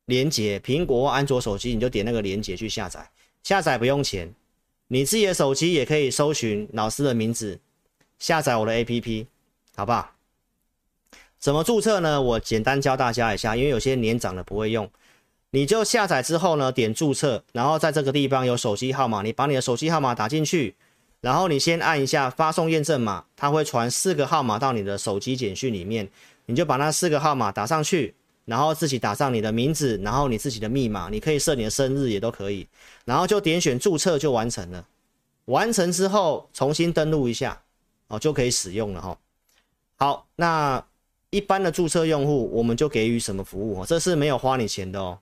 [0.06, 3.08] 连接，苹果或安卓手机你就点那个连接去下载，
[3.44, 4.34] 下载不用钱，
[4.88, 7.60] 你自己的手机也可以搜寻老师的名字，
[8.18, 9.26] 下载我的 APP，
[9.76, 10.10] 好不好？
[11.38, 12.20] 怎么注册呢？
[12.20, 14.90] 我简单教大家一下，因为有些年长的不会用，
[15.52, 20.74] 你就下载之后呢，点注册，然后在这个地方有手机号码，你把你的手机号码打进去。
[21.20, 26.08] 然后你先按一下发送验证码，它会传四个号码到你的手机简讯里面，
[26.46, 32.68] 你就把那四个号码打上去，然后自己打上你的名字，然后你自己的密码，你可以设你的生日也都可以，
[33.04, 34.86] 然后就点选注册就完成了。
[35.46, 37.62] 完成之后重新登录一下，
[38.08, 39.18] 哦，就可以使用了哈。
[39.96, 40.84] 好，那
[41.30, 43.84] 一般的注册用户我们就给予什么服务？
[43.84, 45.18] 这是没有花你钱的哦。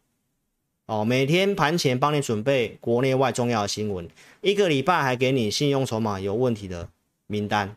[0.86, 4.08] 哦，每天盘前帮你准备国内外重要的新闻，
[4.40, 6.88] 一个礼拜还给你信用筹码有问题的
[7.26, 7.76] 名单，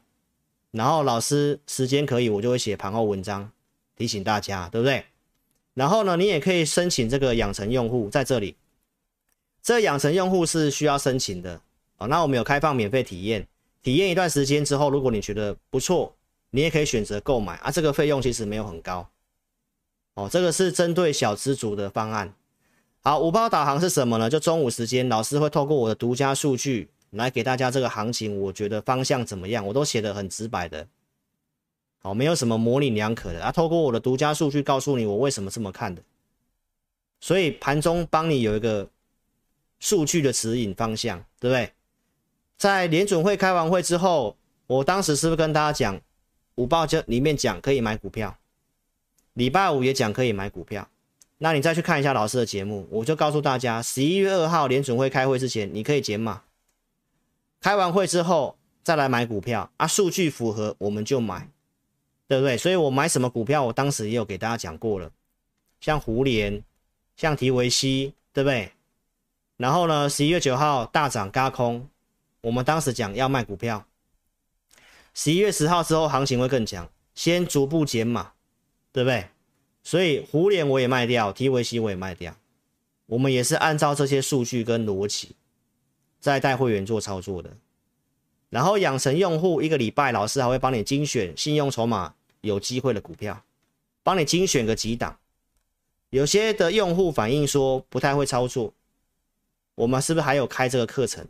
[0.70, 3.52] 然后老师时间可以，我就会写盘后文章
[3.96, 5.06] 提醒大家，对不对？
[5.74, 8.56] 然后呢，你也可以申请这个养成用户，在这里，
[9.64, 11.60] 这养成用户是需要申请的
[11.98, 12.08] 哦。
[12.08, 13.48] 那我们有开放免费体验，
[13.82, 16.16] 体验一段时间之后，如果你觉得不错，
[16.52, 17.72] 你也可以选择购买啊。
[17.72, 19.10] 这个费用其实没有很高
[20.14, 22.32] 哦，这个是针对小资族的方案。
[23.02, 24.30] 好，五报导航是什么呢？
[24.30, 30.86] 就中午时间，老师会透过我的独家数据来给大家这个行情，我觉得方向怎么样，我都写的很直白的，
[32.02, 33.54] 好，没有什么模棱两可的啊。
[33.54, 36.02] 透过我的独家数据告诉你我为什么这么看的，
[37.22, 38.90] 所以盘中帮你有一个
[39.80, 41.72] 数据的指引方向，对不对？
[42.58, 44.36] 在联准会开完会之后，
[44.68, 46.02] 我当时是不是跟大家讲，
[46.56, 48.38] 五报就里面讲可以买股票，
[49.36, 50.86] 礼拜五也讲可以买股票。
[51.42, 56.44] 那你再去看一下老师的节目，我就告诉大家，十一月二号联准会开会之前，你可以减码，
[57.62, 61.50] 开完会之后再来买股票啊，数据符合我们就买，
[62.28, 62.58] 对不对？
[62.58, 65.10] 所以我买什么股票，我当时也有给大家讲过了，
[65.80, 66.62] 像胡连，
[67.16, 68.74] 像提维西，对不对？
[69.56, 71.88] 然后呢，十一月九号大涨轧空，
[72.42, 73.86] 我们当时讲要卖股票，
[75.14, 78.34] 十一月十号之后行情会更强，先逐步减码，
[78.92, 79.30] 对不对？
[79.84, 82.36] 所以胡连我也卖掉，提维西我也卖掉，
[83.06, 85.36] 我们也是按照这些数据跟逻辑
[86.20, 87.56] 在带会员做操作的。
[88.50, 93.44] 然后养成用户一个礼拜，老师还会帮你精选信用筹码有机会的股票，
[94.04, 95.20] 帮你精选个几档。
[96.10, 98.74] 有些的用户反映说不太会操作，
[99.76, 101.28] 我们是不是还有开这个课程？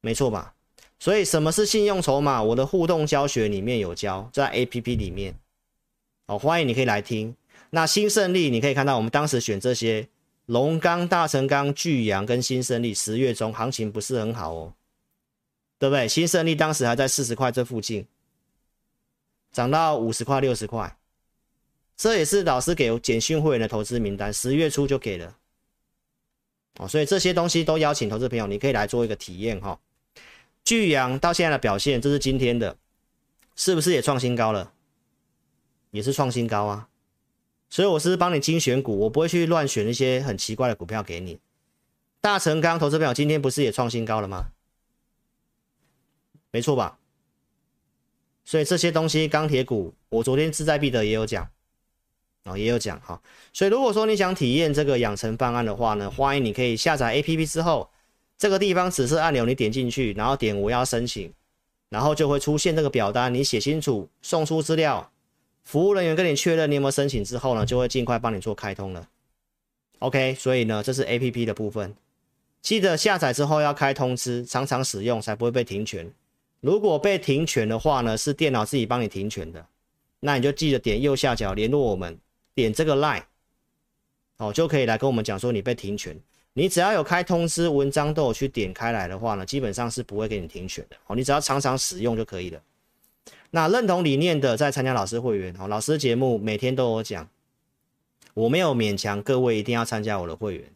[0.00, 0.54] 没错吧？
[0.98, 2.42] 所以什么是信用筹码？
[2.42, 5.34] 我的互动教学里面有教，在 APP 里面。
[6.26, 7.34] 哦，欢迎你可以来听。
[7.70, 10.08] 那新胜利，你可以看到我们当时选这些
[10.46, 14.74] 龙钢、大成钢、巨阳跟新胜利，十月中行情不是很好哦，
[15.78, 16.08] 对不对？
[16.08, 18.06] 新胜利当时还在四十块这附近，
[19.52, 20.96] 涨到五十块、六十块，
[21.96, 25.36] 这也是老师给简讯会员的投资名单，十月初就给了。
[26.78, 29.78] 哦，所以这些东西都邀请投资朋友，你可以来做一个体验哈。
[30.64, 32.76] 巨阳到现在的表现，这是今天的，
[33.54, 34.72] 是不是也创新高了？
[35.96, 36.88] 也是创新高啊，
[37.70, 41.38] 所以我是帮你精选股，我不会去乱选一些很奇怪的股票给你。
[42.20, 44.50] 大成钢投资朋友今天不是也创新高了吗？
[46.50, 46.98] 没错吧？
[48.44, 51.48] 所以这些东西，钢铁股，我昨天志在必得也有讲，
[52.44, 53.22] 啊，也有讲哈。
[53.54, 57.90] 所以如果说你想体验这个养成方案的话呢，欢迎你可以下载 APP 之后，
[58.36, 61.32] 这个地方指示按钮你点进去，然后点我要申请，
[61.88, 65.10] 然后就会出现这个表单，你写清楚，送出资料，
[65.66, 69.08] 服务人员跟你确认你有没有申请之后呢，就会尽快帮你做开通了。
[69.98, 71.92] OK，所以呢，这是 APP 的部分。
[72.62, 76.08] 记得下载之后要开通知，常常使用才不会被停权。
[76.60, 79.66] 如果被停权的话呢，是电脑自己帮你停权的，
[80.20, 82.16] 那你就记得点右下角联络我们，
[82.54, 83.24] 点这个 line，
[84.36, 86.16] 哦，就可以来跟我们讲说你被停权。
[86.52, 90.96] 你只要有开通知，文章都有去点开来的话呢，基本上是不会给你停权的。
[91.08, 92.62] 哦，你只要常常使用就可以了。
[93.50, 97.28] 那认同理念的在参加老师会员，哦，老师节目每天都有讲。
[98.34, 100.70] 我没有勉强各位一定要参加我的会员。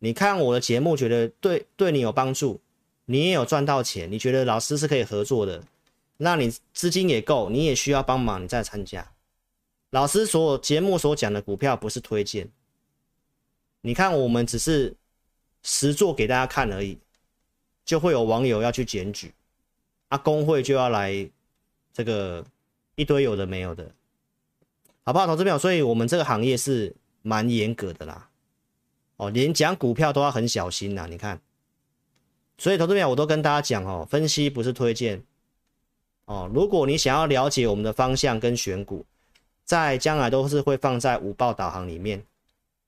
[0.00, 2.60] 你看我的节目，觉得对对你有帮助，
[3.04, 5.62] 你也有赚到钱，你觉得老师是可以合作的，
[6.16, 9.12] 那你资金也够，你也需要帮忙，你再参加。
[9.90, 12.48] 老师所节目所讲的股票不是推荐。
[13.82, 14.94] 你看我们只是
[15.62, 16.98] 实作给大家看而已，
[17.84, 19.32] 就会有网友要去检举，
[20.08, 21.30] 啊，公会就要来
[21.96, 22.44] 这个
[22.94, 23.90] 一堆有的没有的。
[25.02, 25.58] 好不好，投资朋友？
[25.58, 28.28] 所以我们这个行业是蛮严格的啦，
[29.16, 31.06] 哦，连讲股票都要很小心呐。
[31.08, 31.40] 你看，
[32.58, 35.22] 所以投资朋友，我都跟大家讲哦，分析不是推荐
[36.26, 36.50] 哦。
[36.52, 39.06] 如果你想要了解我们的方向跟选股，
[39.64, 42.22] 在将来都是会放在五报导航里面，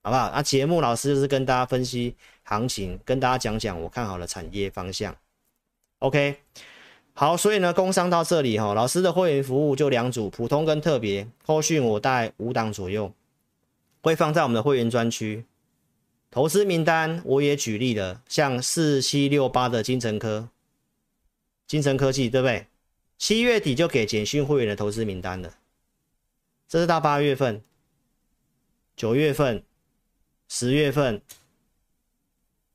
[0.03, 0.31] 好不好？
[0.35, 5.17] 那节目老师就是跟大家分析行情，跟大家讲讲我看好的产业方向。
[6.01, 6.43] OK。
[7.21, 11.27] 好，所以呢，工商到这里哈，老师的会员服务就两组，普通跟特别。
[11.45, 13.13] 后续我带五档左右，
[14.01, 15.45] 会放在我们的会员专区。
[16.31, 20.49] 投资名单我也举例了，像四七六八的金城科、
[21.67, 22.69] 金城科技，对不对？
[23.19, 25.53] 七月底就给简讯会员的投资名单了，
[26.69, 27.61] 这是到八月份、
[28.95, 29.65] 九月份、
[30.49, 31.21] 十月份。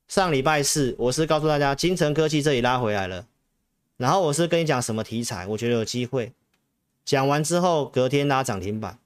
[0.09, 3.25] 上礼拜四，我是告诉大家，金城科技这里拉回来了。
[4.03, 6.33] 然后我是跟你讲什么题材，我觉得有机会。
[7.05, 8.99] 讲完之后，隔天拉涨停板，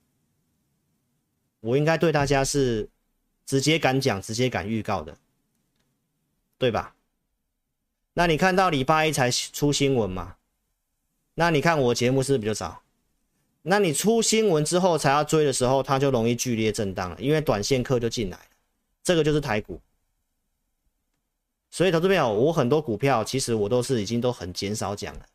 [1.59, 2.89] 我应该对大家是
[3.45, 5.15] 直接敢讲、直接敢预告的，
[6.57, 6.95] 对吧？
[8.15, 10.37] 那你看到礼拜一才出新闻嘛？
[11.35, 12.81] 那你看我节目是不是比较早？
[13.61, 18.45] 那你出新闻之后才要追的时候，它就容易剧烈震荡了，因为短线客就进来了。
[19.03, 19.79] 这个就是台股。
[21.69, 25.25] 所以，投资朋友，我很多股票其实我都是已经都很减少讲了，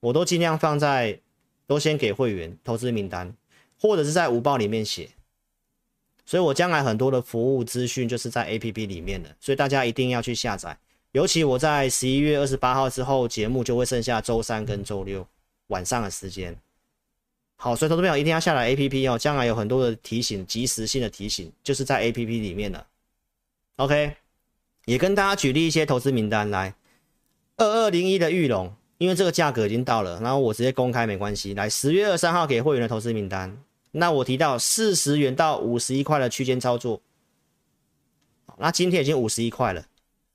[0.00, 1.18] 我都尽量放在
[1.66, 3.34] 都先给会员投资名单，
[3.80, 5.08] 或者是在午报里面写。
[6.24, 10.78] 所以我将来很多的服务资讯就是在 APP 里面的，所以大家一定要去下载。
[11.10, 15.26] 尤其我在十一月二十八号之后，节目就会剩下周三跟周六
[15.66, 16.56] 晚上的时间。
[17.56, 22.86] 好，所以投资朋友一定要下载 APP 哦，将来有很多的提醒，及时性的提醒就是在 APP 里面的。
[23.76, 24.14] OK。
[24.84, 26.74] 也跟大家举例一些投资名单来，
[27.56, 31.54] 二二零一的玉龙，因为这个价格已经到了，然后我直接公开没关系。
[31.54, 33.56] 来，十月二三号给会员的投资名单，
[33.92, 37.00] 那我提到四十元到五十一块的区间操作，
[38.58, 39.86] 那今天已经五十一块了，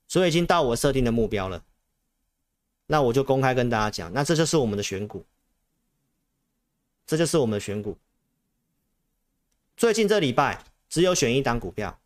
[0.06, 1.62] 所以已经到我设定的目标了。
[2.86, 5.26] 那我就公开跟大家讲，那这就是我们的选股，
[7.06, 7.98] 这就是我们的选股。
[9.76, 12.00] 最近这礼拜只有选一档股票，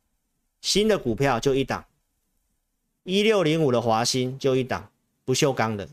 [0.60, 1.84] 新的股票就一档。
[3.04, 4.90] 一六零五的华新就一档
[5.24, 5.88] 不锈钢的，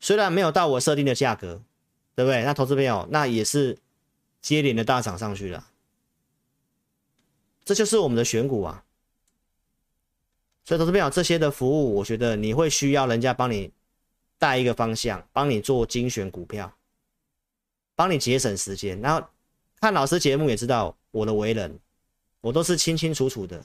[0.00, 1.62] 虽然没有到我设定的价格，
[2.14, 2.42] 对不对？
[2.44, 3.78] 那投资朋友那也是
[4.40, 5.68] 接连的大涨上去了，
[7.64, 8.84] 这就是我们的选股啊。
[10.64, 13.72] 所以投资朋友这些的服务，我觉得你会需要人家帮你
[14.38, 16.76] 带一个方向，帮你做精选股票，
[17.94, 19.00] 帮你节省时间。
[19.00, 19.26] 然后
[19.80, 21.78] 看老师节目也知道我的为人，
[22.40, 23.64] 我都是清清楚楚的。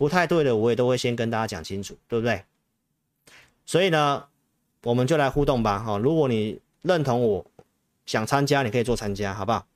[0.00, 2.42] 不太对的，我也都会先跟大家讲清楚，对不对？
[3.66, 4.26] 所以呢，
[4.82, 5.78] 我们就来互动吧。
[5.78, 7.44] 哈，如果你认同我，
[8.06, 9.66] 想参加，你可以做参加，好不好？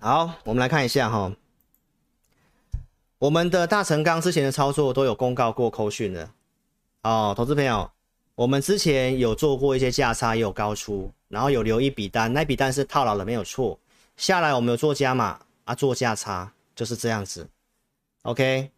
[0.00, 1.32] 好，我们来看一下哈，
[3.20, 6.28] 我们的大成钢之前的操作都有公告过扣讯的
[7.04, 7.88] 哦，投资朋友，
[8.34, 13.78] 我们之前有做过一些价差，也有高出，然后有留一笔单，那笔单是套牢了，没有错。
[14.18, 17.48] 下来我们有做加码啊，做价差就是这样子
[18.22, 18.72] ，OK。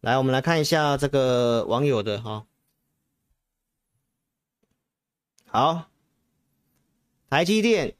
[0.00, 2.46] 来，我们来看一下这个网友的哈，
[5.46, 5.90] 好，
[7.28, 7.94] 台积电，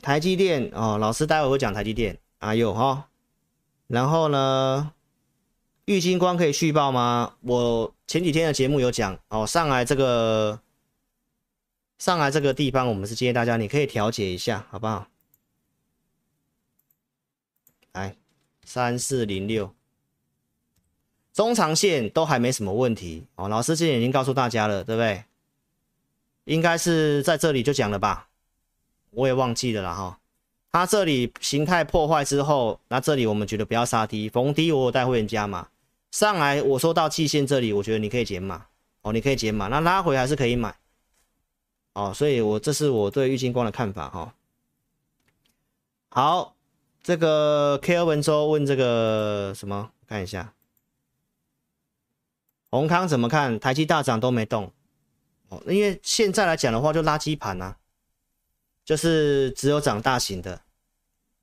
[0.00, 3.10] 台积电哦，老师待会会讲台积电，啊有哈，
[3.86, 4.92] 然后呢，
[5.84, 7.34] 玉晶光可以续报吗？
[7.42, 10.58] 我前几天的节目有讲哦，上来这个
[11.98, 15.08] 上来这个地方，我们是建议大家你可以调节一下，好不好？
[17.92, 18.16] 来，
[18.64, 19.74] 三四零六，
[21.32, 23.48] 中长线都还没什么问题哦。
[23.48, 25.24] 老师之前已经告诉大家了，对不对？
[26.44, 28.28] 应该是在这里就讲了吧，
[29.10, 30.18] 我也忘记了啦哈。
[30.70, 35.68] 它这里形态破坏之后，那这里我们觉得不要杀低，逢低我有带会员加嘛。
[36.12, 38.66] 上来，我说到季线这里，我觉得你可以减码
[39.02, 40.74] 哦，你可以减码，那拉回还是可以买
[41.98, 44.32] 哦，所以我这是我对郁金光的看法哈、哦。
[46.10, 46.56] 好，
[47.02, 49.90] 这个 K 二文州问这个什么？
[50.06, 50.54] 看一下，
[52.70, 53.58] 宏康怎么看？
[53.58, 54.72] 台积大涨都没动
[55.48, 57.76] 哦，因为现在来讲的话，就垃圾盘啊，
[58.84, 60.60] 就是只有涨大型的。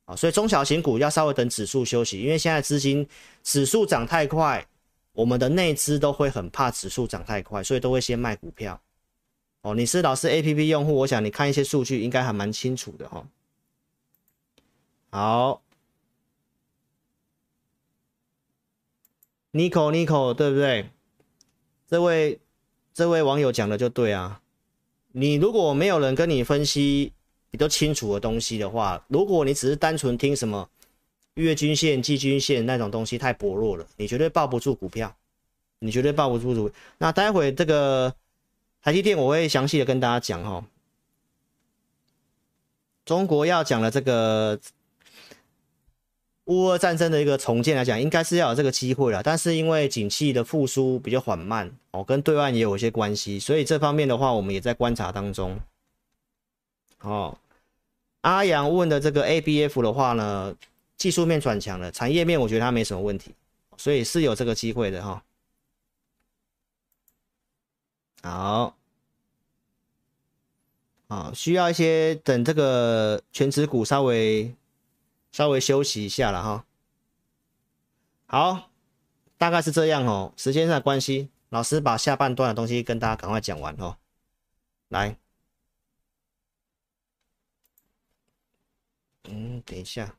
[0.06, 3.06] 啊，所以中小型股要稍微等指数休息，因为现在资金
[3.43, 4.66] 指数涨太快，
[5.12, 8.80] 我们的内资都会很怕指数涨太快，所以都会先卖股票。
[9.66, 13.26] 哦，你是老师 APP 用户，我想你看一些数据应该还蛮清楚的哈、
[15.09, 15.09] 哦。
[15.09, 15.61] 好
[19.53, 20.88] ，Nico Nico 对不对？
[21.88, 22.39] 这位
[22.93, 24.39] 这位网友讲的就对啊，
[25.13, 27.11] 你如果没有人跟你分析。
[27.51, 30.70] 你都清楚的东西的话，如果你只是单纯听什么
[31.36, 35.16] 月均线、季均线那种东西太薄弱了，你绝对抱不住股票，
[35.80, 36.70] 你绝对抱不住股。
[36.97, 38.13] 那待会这个
[38.86, 40.63] 台积电我会详细的跟大家讲哈。
[43.03, 44.59] 中国要讲的这个
[46.43, 55.57] 乌俄战争的一个重建来讲，应该是要有这个机会了，但是因为景气的复苏比较缓慢哦，跟对岸也有一些关系，所以这方面的话，我们也在观察当中。
[57.01, 57.36] 哦。
[58.21, 60.55] 阿阳问的这个 ABF 的话呢，
[60.95, 63.31] 技术面转强了，产业面我觉得它没什么问题，
[63.77, 65.23] 所以是有这个机会的哈。
[68.26, 68.76] 好，
[71.09, 74.55] 啊，需要一些等这个全职股稍微
[75.32, 76.65] 稍微休息一下了哈。
[78.26, 78.71] 好，
[79.38, 80.34] 大概是这样哦。
[80.36, 83.95] 时间上的关系，老师把下半段的东西跟大家赶快讲完哦。
[84.88, 85.15] 来。
[89.26, 90.17] 嗯，等一下，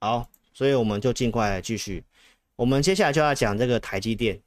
[0.00, 2.04] 好，所以我们就尽快继续。
[2.56, 4.40] 我们接下来就要讲这个台积电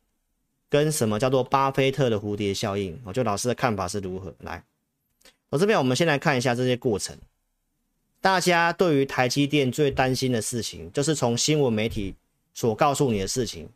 [0.71, 2.97] 跟什么叫做巴菲特的蝴蝶效应。
[3.03, 4.33] 我就老师的看法是如何？
[4.39, 4.63] 来，
[5.49, 7.15] 我这边我们先来看一下这些过程。
[8.21, 12.15] 大家对于台积电最担心的事情，就是从新闻媒体
[12.53, 13.67] 所告诉你的事情。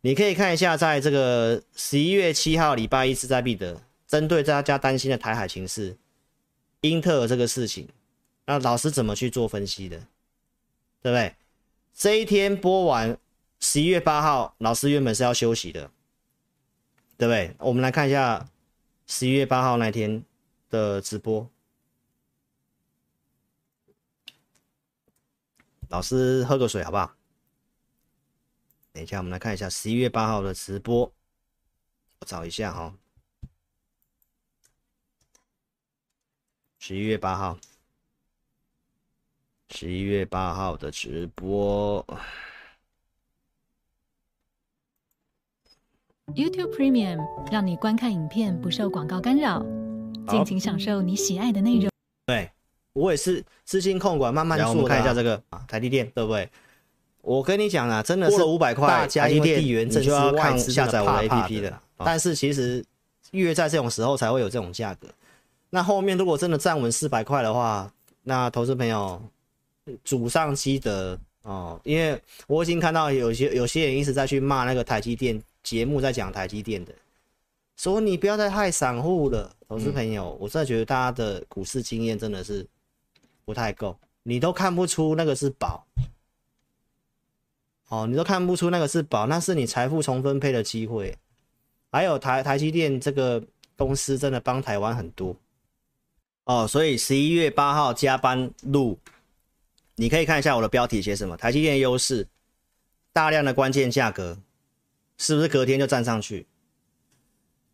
[0.00, 5.94] 你可以看一下，在这个十一月七号礼拜一势在必得，针对大家担心的台海情势。
[6.80, 7.86] 英特尔这个事情，
[8.46, 9.98] 那老师怎么去做分析的？
[11.02, 11.34] 对不对？
[11.92, 13.18] 这一天播完，
[13.58, 15.90] 十一月八号，老师原本是要休息的，
[17.18, 17.54] 对不对？
[17.58, 18.48] 我们来看一下
[19.06, 20.24] 十一月八号那天
[20.70, 21.50] 的直播。
[25.88, 27.12] 老师喝个水好不好？
[28.92, 31.12] 等一下，我们来看一下十一月八号的直播，
[32.20, 32.94] 我找一下哈。
[36.78, 37.58] 十一月八号，
[39.70, 42.06] 十一月八号的直播。
[46.34, 47.18] YouTube Premium
[47.50, 49.64] 让你观看影片不受广告干扰，
[50.28, 51.90] 尽情享受你喜爱的内容。
[52.26, 52.50] 对，
[52.92, 54.68] 我也是资金控管，慢慢做。
[54.68, 56.48] 我们看一下这个啊，台积电对不对？
[57.22, 61.80] 我跟你讲啊，真的是五百块，台积电你就要看下载我的 APP 的。
[61.96, 62.84] 但是其实
[63.32, 65.08] 越在这种时候才会有这种价格。
[65.70, 67.90] 那后面如果真的站稳四百块的话，
[68.22, 69.20] 那投资朋友
[70.04, 76.94] 祖上积德哦，因为我已经看到有些有些人一直在去骂那个台积电节目，在讲台积电的，
[77.76, 82.66] 说你不要再害散户了，投资朋友，我真的觉得大家的股市经验真的是
[83.44, 85.86] 不太够，你都看不出那个是宝，
[87.88, 91.14] 哦，你都看不出那个是宝，那是你财富重分配的机会，
[91.92, 93.44] 还有台台积电这个
[93.76, 95.36] 公司真的帮台湾很多。
[96.44, 98.98] 哦，所以十一月八号加班录，
[99.96, 101.36] 你可以看一下我的标题写什么？
[101.36, 102.26] 台积电优势，
[103.12, 104.38] 大量的关键价格，
[105.18, 106.46] 是不是隔天就站上去？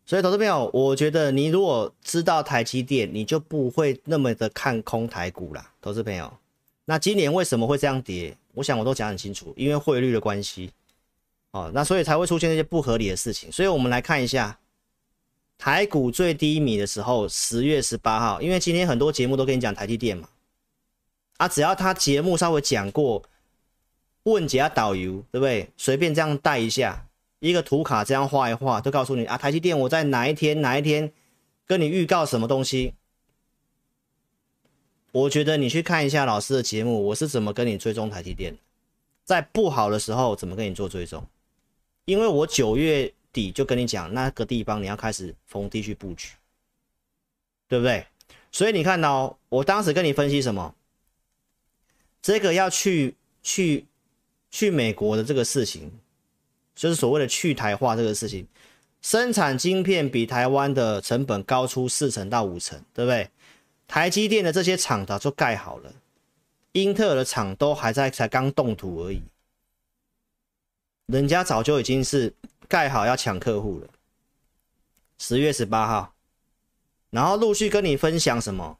[0.05, 5.71] 所以投资朋友，我觉得你如果知道台积电，你就不会那么的看空台股啦。
[5.81, 6.31] 投资朋友，
[6.83, 8.35] 那今年为什么会这样跌？
[8.53, 10.71] 我想我都讲很清楚，因为汇率的关系。
[11.51, 13.49] 哦，那所以才会出现这些不合理的事情。
[13.51, 14.59] 所以我们来看一下。
[15.57, 20.27] 台股最低迷的时候，十月十八号，因为今天很多节目都跟你讲台积电嘛，
[21.37, 23.23] 啊，只要他节目稍微讲过
[24.23, 25.69] 问解导游，对不对？
[25.77, 27.07] 随便这样带一下，
[27.47, 31.11] 一个图卡这样画一画，都告诉你啊，台积电我在哪一天哪一天
[31.67, 32.95] 跟你预告什么东西。
[35.11, 38.57] 我觉得你去看一下老师的节目，我是怎么跟你追踪台积电，
[39.23, 41.23] 在不好的时候怎么跟你做追踪，
[42.05, 46.29] 因为我九月底就跟你讲那个地方你要开始逢低去布局，
[47.67, 48.07] 对不对？
[48.51, 50.73] 所以你看到我当时跟你分析什么，
[52.21, 53.85] 这个要去去
[54.49, 55.91] 去美国的这个事情，
[56.75, 58.45] 就是所谓的去台化这个事情，
[59.01, 63.29] 生产晶片比台湾的成本高出四成到五成，对不对？
[63.87, 65.93] 台积电的这些厂早就盖好了，
[66.73, 69.21] 英特尔的厂都还在才刚动土而已，
[71.05, 72.33] 人家早就已经是
[72.67, 73.87] 盖好要抢客户了。
[75.17, 76.13] 十月十八号，
[77.09, 78.77] 然后陆续跟你分享什么？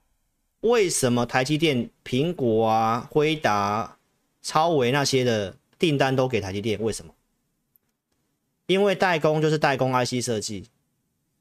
[0.60, 3.98] 为什么台积电、苹果啊、辉达、
[4.42, 6.82] 超微那些的订单都给台积电？
[6.82, 7.15] 为什么？
[8.68, 10.66] 因为代工就是代工 IC 设计。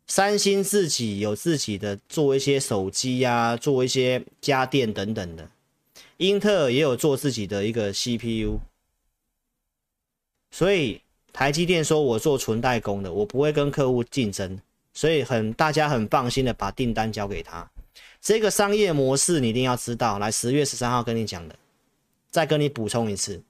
[0.06, 5.50] 三星自己有自己的做一些手机呀、啊，做一些家电等等的，
[6.18, 8.60] 英特尔也有做自己的一个 CPU，
[10.50, 11.00] 所以
[11.32, 14.60] 台积电说我做纯代工的，我不会跟客户竞争，
[14.92, 17.66] 所以很大家很放心的把订单交给他。
[18.20, 21.56] 这个商业模式你一定要知道，来十月十三号跟你讲的，
[22.30, 23.42] 再跟你补充一次，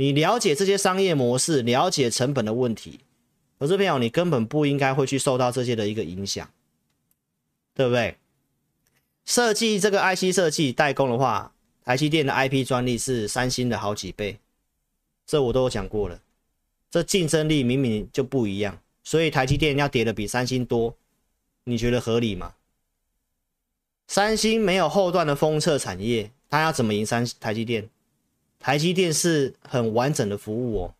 [0.00, 3.00] 你了解这些商业模式，了解成本的问题。
[3.58, 6.50] 可是朋友，你根本不应该会去受到这些的一个影响，
[7.74, 8.16] 对不对？
[9.26, 11.52] 设计这个 IC 设计代工的话，
[11.84, 14.38] 台积电的 IP 专利是三星的好几倍，
[15.26, 16.18] 这我都有讲过了。
[16.90, 20.96] 这竞争力明明就不一样，所以台积电要跌的比三星多，
[21.64, 22.54] 你觉得合理吗？
[24.08, 27.90] 三星没有后段的封测产业，它要怎么赢三台积电？
[28.60, 30.94] 台积电是很完整的服务哦。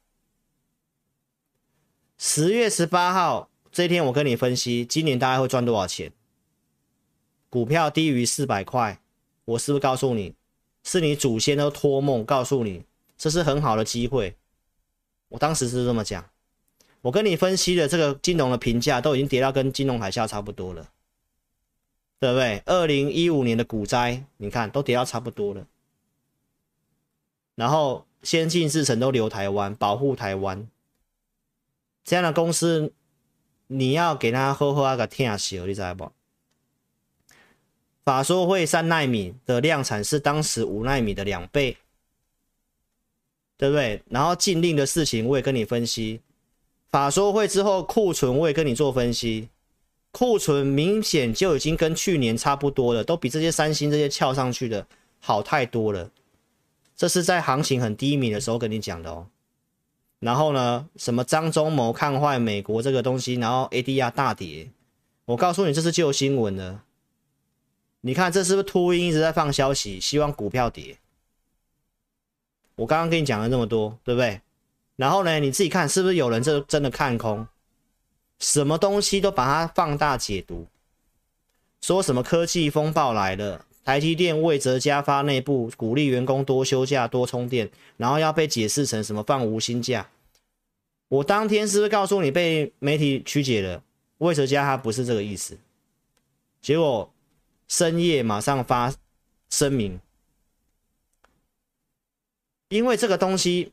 [2.16, 6.11] 十月十八号这一天，我跟你分析，今年大概会赚多少钱？
[7.50, 9.00] 股票低于四百块，
[9.44, 10.34] 我是不是告诉你，
[10.82, 12.84] 是你祖先都托梦告诉你，
[13.18, 14.34] 这是很好的机会。
[15.28, 16.30] 我当时是这么讲，
[17.02, 20.88] 我跟你分析的这个金融的评价都已经跌到跟金融海啸差不多了，
[22.18, 22.62] 对不对？
[22.64, 25.66] 二零一五年的股灾，你看都跌到差不多了，
[27.55, 30.66] 然后先进制程都留台湾，保护台湾。
[32.05, 32.92] 这样的公司，
[33.66, 36.11] 你要给他好好啊个听息，你知道不？
[38.03, 41.76] 法说会三奈米的量产是当时五奈米的两倍，
[43.57, 44.03] 对不对？
[44.09, 46.20] 然后禁令的事情我也跟你分析，
[46.88, 49.48] 法说会之后库存我也跟你做分析，
[50.11, 54.84] 库存明显就已经跟去年差不多了，都比这些三星这些翘上去的
[55.20, 56.11] 好太多了。
[57.01, 59.28] 这是在行情很低迷的时候跟你讲的哦。
[60.18, 64.68] 然后呢，什么张忠谋看坏美国这个东西，然后 ADR 大跌。
[65.24, 66.84] 我告诉你，这是旧新闻了。
[68.03, 70.98] 你看这是不是秃鹰一直在放消息，希望股票跌？
[72.74, 74.42] 我刚刚跟你讲了这么多，对不对？
[74.96, 77.48] 然后呢，你自己看是不是有人这真的看空？
[78.38, 80.66] 什么东西都把它放大解读，
[81.80, 83.64] 说什么科技风暴来了。
[83.84, 90.10] 台积电魏哲家发内部鼓励员工多休假、多充电，然后要被解释成什么放无薪假？
[91.08, 93.82] 我当天是不是告诉你被媒体曲解了？
[94.18, 95.58] 魏哲家他不是这个意思，
[96.60, 97.12] 结果
[97.66, 98.94] 深夜马上发
[99.48, 99.98] 声明，
[102.68, 103.72] 因为这个东西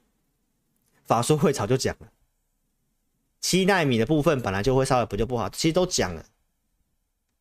[1.03, 2.07] 法说会早就讲了，
[3.41, 6.25] 七奈米的部分本来就会稍微不就不好，其实都讲了。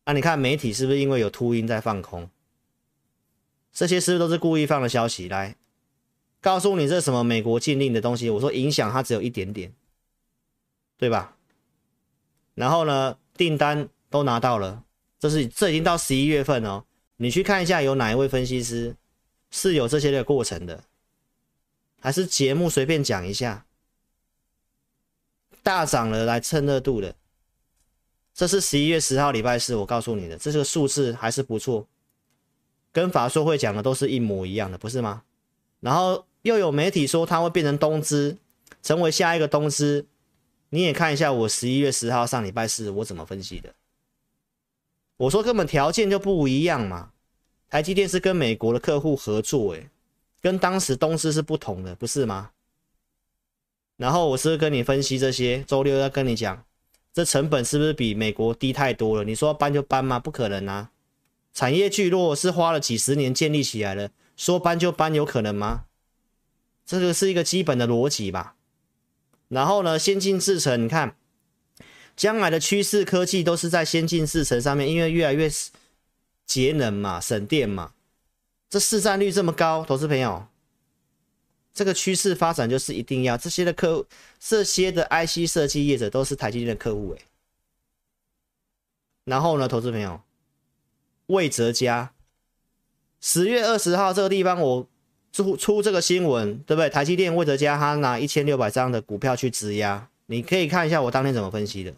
[0.05, 2.29] 那、啊、你看媒体是不是因为有秃鹰在放空？
[3.77, 5.29] 这些是不是都是故意放的消息？
[5.29, 5.55] 来
[6.41, 8.27] 告诉你这什么美国禁令的东西？
[8.27, 9.71] 我说影响它只有一点点，
[10.97, 11.37] 对吧？
[12.55, 14.83] 然后呢，订单都拿到了，
[15.19, 16.85] 这是这已经到十一月份哦。
[17.17, 18.95] 你去看一下，有哪一位分析师
[19.51, 20.83] 是有这些的过程的？
[22.01, 23.67] 还是节目随便讲一下？
[25.61, 27.15] 大涨了来蹭热度的，
[28.33, 31.87] 这是十一月十号礼拜四，我告诉你的，这个数字还是不错。
[32.97, 35.21] 跟法说会讲的都是一模一样的，不是吗？
[35.81, 38.35] 然后又有媒体说它会变成东芝，
[38.81, 40.07] 成为下一个东芝。
[40.71, 43.75] 你也看一下我十一月十号上礼拜四我怎么分析的。
[45.17, 47.11] 我说根本条件就不一样嘛。
[47.69, 49.87] 台积电是跟美国的客户合作，诶，
[50.41, 52.49] 跟当时东芝是不同的，不是吗？
[53.97, 55.63] 然后我是不是跟你分析这些？
[55.67, 56.63] 周六要跟你讲，
[57.13, 59.23] 这成本是不是比美国低太多了？
[59.23, 60.17] 你说搬就搬吗？
[60.17, 60.89] 不可能啊！
[61.57, 65.85] 产业聚落是花了几十年建立起来的，说搬就搬有可能吗？
[66.85, 68.55] 这个是一个基本的逻辑吧。
[69.47, 71.15] 然后呢，先进制程，你看
[72.15, 75.49] 将来的趋势科技都是在先进制程上面，因为越来越
[76.45, 77.93] 节能嘛，省电嘛。
[78.69, 80.45] 这市占率这么高，投资朋友，
[81.73, 84.05] 这个趋势发展就是一定要这些的客户，
[84.39, 87.25] 这些的 IC 设计业者都是台积电的客户诶。
[89.23, 90.21] 然后呢，投资朋友，
[91.27, 92.13] 魏哲家，
[93.21, 94.87] 十月二十号这个地方我
[95.31, 96.89] 出出这个新闻，对不对？
[96.89, 101.93] 台积电魏哲家他拿一千六百张的股票去质押，你可以看一下我当天怎么分析的。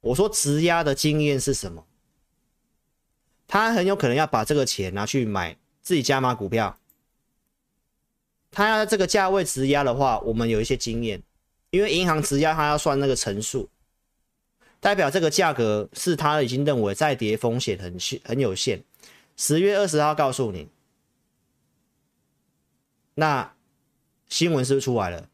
[0.00, 1.84] 我说质押的经验是什么？
[3.46, 6.78] 他很有可能要把这个钱拿去买自己加码股票。
[8.50, 11.22] 他要这个价位质押的话，我们有一些经验，
[11.70, 13.68] 因为银行质押他要算那个乘数，
[14.80, 18.82] 代表这个价格是他已经认为再跌风险很很有限。
[19.36, 20.68] 十月二十号告诉你，
[23.14, 23.54] 那
[24.28, 25.28] 新闻是不是出来了？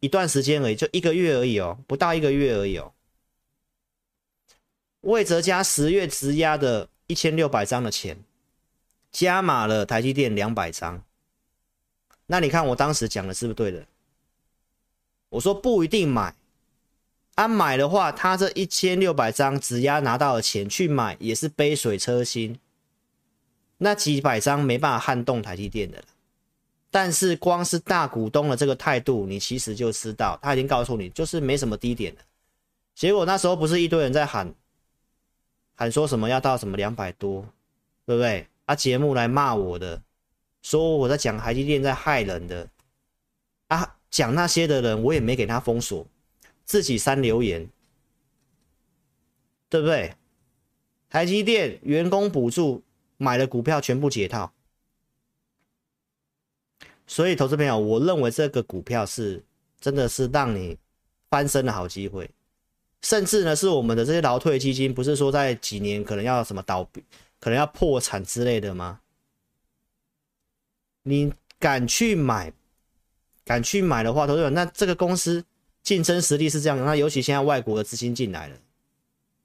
[0.00, 2.92] 一段时间而已，就一个月而已哦，不到一个月而已哦。
[5.02, 6.88] 魏哲家十月质押的。
[7.10, 8.22] 一千六百张的钱，
[9.10, 11.02] 加码了台积电两百张。
[12.26, 13.86] 那你看我当时讲的是不是对的？
[15.30, 16.36] 我说不一定买，
[17.38, 22.58] 啊、买的话，他这一千六百张质押拿到的钱去买也是杯水车薪。
[23.76, 26.02] 那几百张没办法撼动台积电的。
[26.90, 32.20] 但是光是大股东的这个态度，你其实就知道，他已经告诉你就是没什么低点了。
[32.96, 34.52] 结果那时候不是一堆人在喊。
[35.76, 37.46] 喊说什么要到什么两百多，
[38.04, 38.48] 对不对？
[38.64, 40.02] 啊，节目来骂我的，
[40.60, 42.68] 说我在讲台积电在害人的，
[43.68, 46.04] 啊，讲那些的人我也没给他封锁，
[46.68, 47.66] 自己删留言，
[49.70, 50.14] 对不对？
[51.08, 52.82] 台积电员工补助
[53.16, 54.52] 买的股票全部解套，
[57.06, 59.42] 所以投资朋友，我认为这个股票是
[59.80, 60.76] 真的是让你
[61.30, 62.30] 翻身的好机会。
[63.00, 67.02] 甚至呢，是我们的这些劳退基金，不是说在几年可能要什么倒闭，
[67.40, 69.00] 可能要破产之类的吗？
[71.04, 72.52] 你敢去买，
[73.46, 75.42] 敢去买的话，投资者，那这个公司
[75.88, 76.84] 竞争实力是这样的。
[76.84, 78.56] 那尤其现在外国的资金进来了，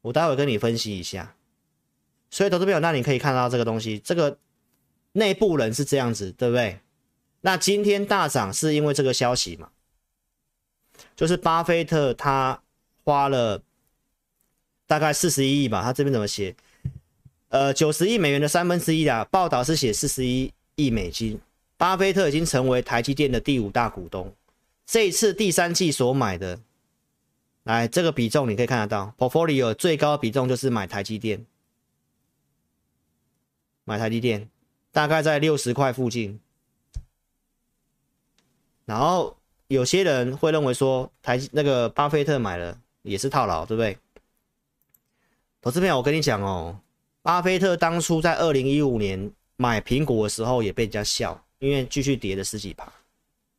[0.02, 1.36] 我待会跟你分析一下。
[2.30, 4.38] 所以投资朋友，那你可以看到这个东西，这个
[5.14, 6.80] 内部人是这样子，对不对？
[7.42, 9.70] 那今天大涨是因为这个消息嘛？
[11.16, 12.60] 就是巴菲特他。
[13.06, 13.62] 花了
[14.88, 16.56] 大概四十一亿吧，他这边怎么写？
[17.50, 21.38] 呃，九十亿美元的三分之一啊，报道是写四十一亿美金。
[21.76, 24.34] 巴菲特已经成为台积电的第五大股东，
[24.86, 26.60] 这一次第三季所买的，
[27.64, 31.46] 来这个比重你可以看得到，portfolio 最高比重就是买台积电，
[33.84, 34.50] 买台积电
[34.92, 36.40] 大概在六十块附近，
[38.86, 42.80] 然后有些人会认为说台那个巴菲特买了。
[43.06, 43.98] 也是套牢，对不对？
[45.62, 46.80] 投资朋友，我跟你讲哦，
[47.22, 52.90] 巴菲特当初在二零一五年买苹果的时候也被人家笑，因为继续跌了十几趴。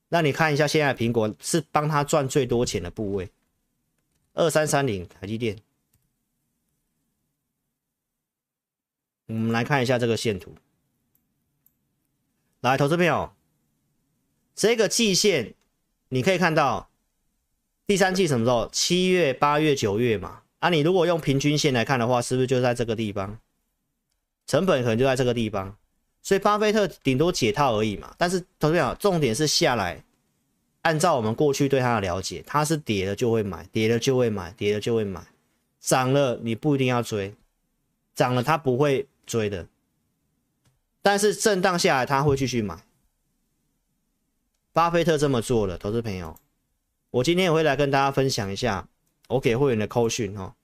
[0.08, 3.30] 那你看一下现在苹果是帮他赚最多钱的部位，
[4.32, 5.58] 二三三零台积电。
[9.26, 10.54] 我们来看一下这个线图，
[12.60, 13.32] 来，投资朋友，
[14.54, 15.54] 这个季线
[16.08, 16.90] 你可以看到。
[17.86, 18.66] 第三季什么时候？
[18.72, 20.42] 七月、八月、九月嘛。
[20.60, 23.38] 啊，你如果用平均线来看的话，是不是就在这个地方？
[24.46, 25.76] 成本可能就在这个地方，
[26.24, 28.12] 所以巴菲特顶多解套而已嘛。
[28.18, 30.02] 但是，投资者重点是下来，
[30.82, 35.24] 按照我们过去对他的了解，他是跌了就会买，跌了就会买，跌了就会买，
[35.78, 37.34] 涨了你不一定要追，
[38.14, 39.68] 涨了他不会追的。
[41.02, 42.82] 但是震荡下来他会继续买。
[44.72, 46.36] 巴菲特这么做了，投资朋友。
[47.10, 48.88] 我今天也会来跟大家分享一下
[49.28, 50.56] 我给会员的扣讯哈，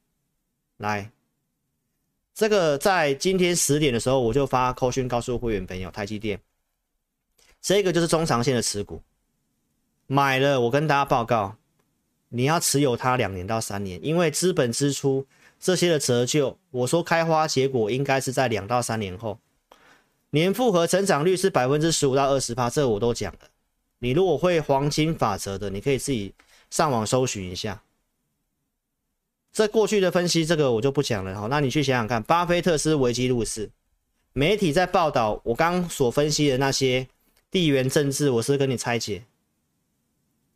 [0.79, 1.13] 来，
[2.35, 6.41] 这个在今天十点的时候我就发扣讯告诉会员朋友，台积电，
[7.61, 9.03] 这个就是中长线的持股，
[10.07, 11.57] 买了我跟大家报告，
[12.29, 15.27] 你要持有它两年到三年，因为资本支出
[15.59, 19.39] 这些的折旧，我说开花结果应该是在两到三年后，
[20.31, 23.41] 年复合成长率是百分之十五到二十八，这个我都讲了。
[23.99, 26.33] 你如果会黄金法则的，你可以自己
[26.71, 27.83] 上网搜寻一下。
[29.53, 31.35] 这过去的分析，这个我就不讲了。
[31.35, 33.71] 好，那你去想想看，巴菲特是危机入市，
[34.33, 37.09] 媒体在报道我刚所分析的那些
[37.51, 39.25] 地缘政治，我是跟你拆解。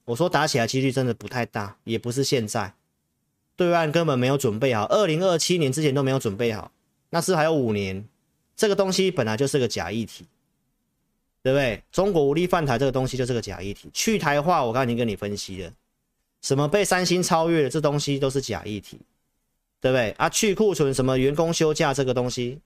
[0.04, 2.74] 我说打起来几率真的不太大，也不是现在，
[3.56, 6.70] 对岸根本没有准备好，二零二七年之前都没有准备好，
[7.10, 8.06] 那是还有五年，
[8.54, 10.26] 这个东西本来就是个假议题。
[11.42, 11.82] 对不对？
[11.92, 15.70] 中国无力犯台这个东西就是个假议题，去台化我刚才已经跟你分析了，
[16.44, 19.00] 什么被三星超越了，这东西都是假议题，
[19.80, 20.10] 对不对？
[20.18, 22.60] 啊，去库存什么员工休假这个东西，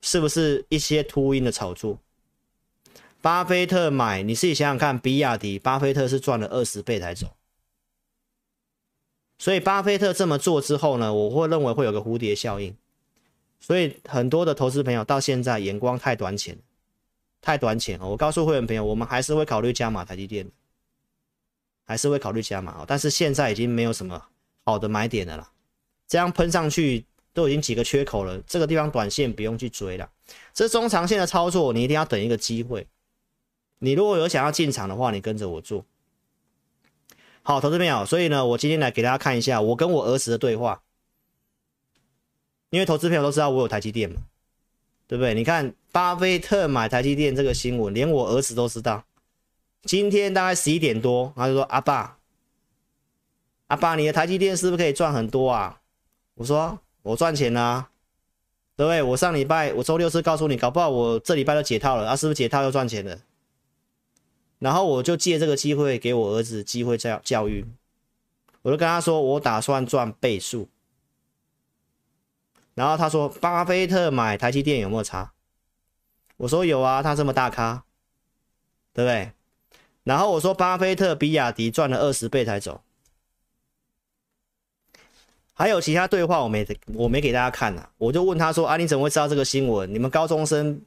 [0.00, 1.98] 是不是一些秃鹰的炒作？
[3.20, 7.36] 巴菲特买，你自己想想看，比亚迪，巴菲特是赚了二十倍才走。
[9.38, 12.74] 所以巴菲特这么做之后呢，我会认为会有个蝴蝶效应。
[13.60, 16.58] 所以很多的投资朋友到现在眼光太短浅，
[17.42, 18.08] 太短浅了。
[18.08, 20.50] 我告诉会员朋友，我们还是会考虑加码台积电，
[21.84, 24.22] 还是会考虑加码，但是现在已经没有什么
[24.64, 25.50] 好的买点的了。
[26.06, 30.10] 这样喷上去都已经几个缺口了，这个地方短线不用去追了。
[30.52, 32.86] 这中长线的操作，你一定要等一个机会。
[33.78, 35.84] 你如果有想要进场的话，你跟着我做。
[37.42, 40.82] 好，投资朋友，所以呢，我今天来给大家看一下我跟我儿子的对话。
[42.70, 44.22] 因为投资朋友都知道我有台积电嘛，
[45.06, 45.34] 对不对？
[45.34, 49.04] 你看巴菲特买台积电这个新闻，连我儿子都知道。
[49.84, 52.18] 今天大概十一点多，他就说：“阿爸，
[53.66, 55.80] 阿爸，你的台积电是不是可以赚很多啊？”
[56.34, 57.90] 我说：“我赚钱啊，
[58.76, 59.02] 对不对？
[59.02, 63.18] 我上礼拜，我周六是告诉你，搞不好我这礼拜就解套了啊，是不是解套又赚钱了？”
[64.58, 67.66] 然后我就借这个机会给我儿子机会教教育，
[68.62, 70.68] 我就跟他说，我打算赚倍数。
[72.72, 75.32] 然后他说，巴菲特买台积电有没有差？
[76.38, 77.84] 我说有啊，他这么大咖，
[78.94, 79.33] 对不对？
[80.04, 82.82] 然后我说，巴菲特比亚迪赚了二十倍才走。
[85.54, 89.92] 还有其他对话我没我没给大家看啊，我就问他说啊，你怎么会知道这个新闻？
[89.92, 90.82] 你们高中生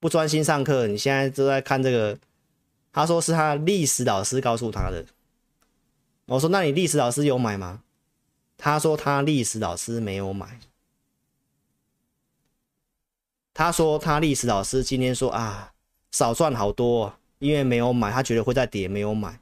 [0.00, 2.18] 不专心上课，你现在都在看这个？
[2.92, 5.04] 他说是他历史老师告诉他的。
[6.26, 7.82] 我说，那你历史老师有买吗？
[8.58, 10.60] 他说他历史老师没有买。
[13.54, 15.72] 他说他历史老师今天说啊，
[16.10, 19.40] 少赚好多，因为没有买，他觉得会再跌，没有买。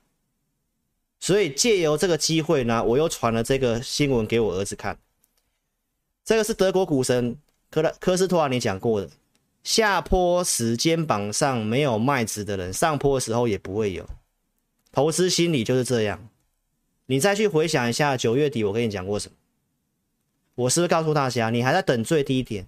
[1.20, 4.98] 所以借由这个机会呢，我又传了这个新闻给我儿子看。
[6.24, 7.36] 这个是德国股神
[7.70, 9.10] 科拉科斯托尔尼讲过的。
[9.62, 14.08] 下坡时肩膀上没有麦子的人，上坡的时候也不会有。
[14.90, 16.26] 投资心理就是这样。
[17.04, 19.34] 你再去回想一下九月底我跟你讲过什么？
[20.54, 22.66] 我是不是告诉大家，你还在等最低点，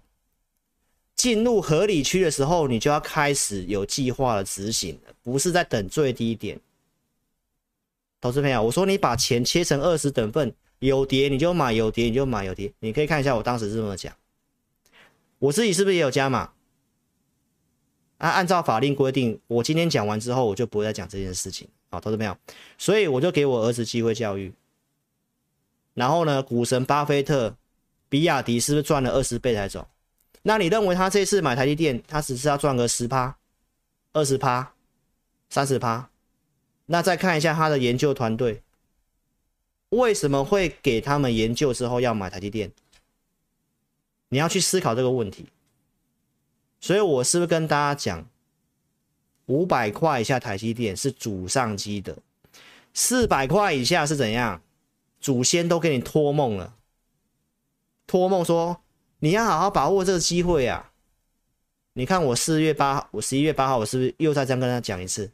[1.23, 6.59] 进入合理区的时候，你就要开始有计划的执行了，不是在等最低点。
[8.21, 12.73] 投资朋友，我说你把钱切成二十等份，有跌你就买，有跌你就买，有跌。
[12.81, 14.13] 你可以看一下我当时是这么讲。
[15.39, 16.51] 我自己是不是也有加码？
[18.19, 21.69] 啊，按照法令规定，我今天讲完之后，我就不会再讲这件事情。
[21.89, 22.37] 好，投资朋友？
[22.77, 24.53] 所以我就给我儿子机会教育。
[25.95, 27.57] 然后呢，股神巴菲特，
[28.09, 29.87] 比亚迪是不是赚了二十倍才走？
[30.43, 33.37] 那你认为他这次买台积电，他只是要赚个十趴、
[34.13, 34.75] 二十趴、
[35.49, 36.11] 三十趴？
[36.87, 38.63] 那再看一下他的研究团队，
[39.91, 42.73] 为什么会给他们研究之后要买台积电？
[44.29, 45.47] 你要去思考这个问题。
[46.81, 48.27] 所以，我是不是跟大家讲，
[49.47, 52.19] 五百块以下台积电是主上机的，
[52.93, 54.61] 四百块以下是怎样？
[55.21, 56.75] 祖先都给你托梦了，
[58.09, 58.82] 托梦说
[59.25, 60.91] 你要好好把握这个机会啊！
[61.93, 65.31] 你看我四月八号，我十一月八号，我是不是又再这样跟他讲一次？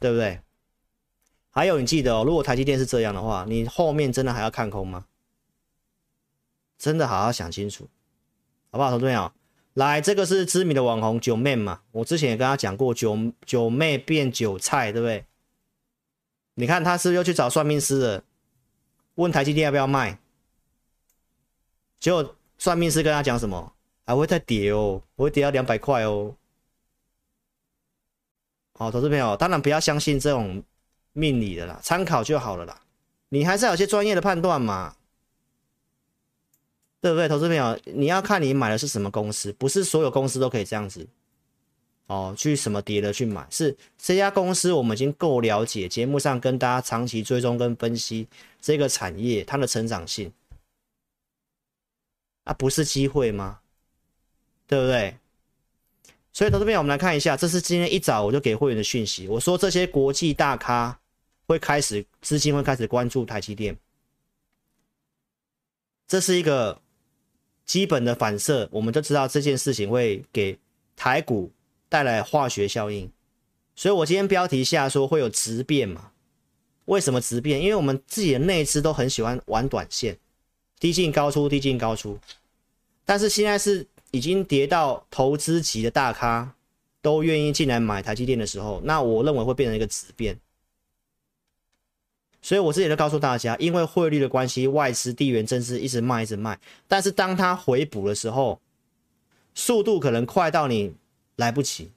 [0.00, 0.40] 对不对？
[1.50, 5.06] 还有，你记得哦，如果台积电是这样的话，你后面真的还要看空吗？
[6.76, 7.88] 真的好好想清楚。
[8.72, 9.32] 好不好，投资朋友？
[9.74, 11.82] 来，这个是知名的网红九妹嘛？
[11.92, 13.16] 我之前也跟他讲过，九
[13.46, 15.24] 九妹变韭菜，对不对？
[16.54, 18.24] 你看他是不是又去找算命师了？
[19.14, 20.18] 问台积电要不要卖？
[22.00, 23.72] 结果算命师跟他讲什么？
[24.04, 26.34] 还会再跌哦，我会跌到两百块哦。
[28.72, 30.62] 好，投资朋友，当然不要相信这种
[31.12, 32.80] 命理的啦，参考就好了啦。
[33.28, 34.94] 你还是要有些专业的判断嘛。
[37.00, 37.78] 对不对，投资朋友？
[37.84, 41.06] 你要看你买的是什么公司，不是所有公司都可以这样子
[42.06, 43.46] 哦，去什么跌的去买。
[43.50, 48.26] 是这家公司，我们已经够了解，节目上跟大家长期追踪跟分析
[48.60, 50.32] 这个产业它的成长性，
[52.48, 53.60] 啊，不是机会吗？
[54.66, 55.16] 对不对？
[56.32, 60.98] 所以投资朋友，我们来看一下，这是今天一早我就给会员的讯息，我说这些国际大咖
[61.46, 63.76] 会开始资金会开始关注台积电，
[66.06, 66.80] 这是一个。
[67.68, 70.58] 基本的反射，我们都知道这件事情会给
[70.96, 71.52] 台股
[71.90, 73.12] 带来化学效应，
[73.76, 76.12] 所以我今天标题下说会有质变嘛？
[76.86, 77.60] 为什么质变？
[77.60, 80.16] 因为我们自己的内资都很喜欢玩短线，
[80.80, 82.18] 低进高出，低进高出。
[83.08, 86.54] 但是现在是已经跌到投资级的大咖
[87.00, 90.38] 都愿意进来买台积电的时候，那我认为会变成一个质变。
[92.42, 96.60] 所以我之前就告诉大家，因为汇率的关系，外资地缘政治一直卖，一直卖。
[96.86, 98.60] 但是当它回补的时候，
[99.54, 100.94] 速度可能快到你
[101.36, 101.90] 来不及。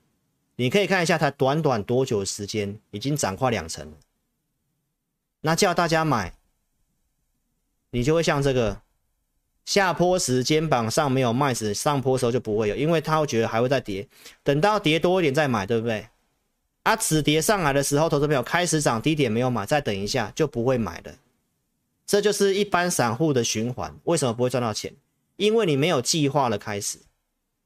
[0.56, 3.98] 你可以看一下它短短多久时间，已经涨快两成了。
[5.42, 6.34] 那叫大家买，
[7.90, 8.82] 你就会像这个
[9.66, 14.08] 下坡时肩膀上没有麦子，上坡时候就不会有，因为他会觉得还会再跌，
[14.44, 16.08] 等到跌多一点再买，对不对？
[16.84, 21.14] 啊，止跌上来的时候，投资朋友开始涨低点没有买，再等一下就不会买了。
[22.08, 23.96] 这就是一般散户的循环。
[24.06, 24.94] 为什么不会赚到钱？
[25.38, 26.98] 因为你没有计划的开始，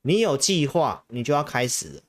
[0.02, 2.04] 你有计划，你就要开始，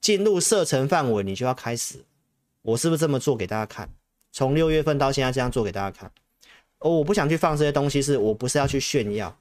[0.00, 2.04] 进入射程范围，你就要开始。
[2.62, 3.90] 我是不是这么做给大家看？
[4.32, 6.10] 从六月份到现在这样做给大家看。
[6.80, 9.38] 哦，我不想去放这些东西，是我不是要去炫耀，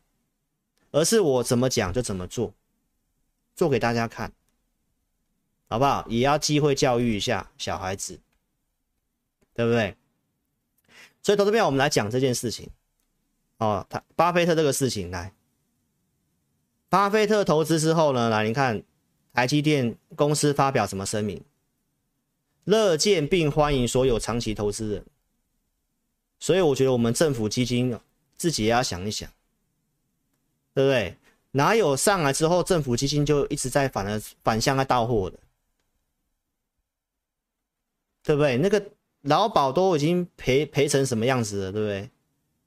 [0.92, 2.54] 而是我怎么讲就怎么做，
[3.56, 4.32] 做给大家看。
[5.72, 6.04] 好不好？
[6.10, 8.20] 也要机会教育一下小孩子，
[9.54, 9.96] 对不对？
[11.22, 12.68] 所以到这边我们来讲这件事情。
[13.58, 15.32] 哦，他巴菲特这个事情来，
[16.90, 18.82] 巴菲特投资之后呢，来你看
[19.32, 21.40] 台积电公司发表什么声明？
[22.64, 25.06] 乐见并欢迎所有长期投资人。
[26.40, 27.98] 所以我觉得我们政府基金
[28.38, 29.30] 自己也要想一想，
[30.74, 31.18] 对不对？
[31.52, 35.40] 哪有上来之后政府基金就一直在反而反向在倒货的？
[38.24, 38.58] 对不对？
[38.58, 38.84] 那个
[39.22, 42.10] 劳保都已经赔赔成什么样子了，对不对？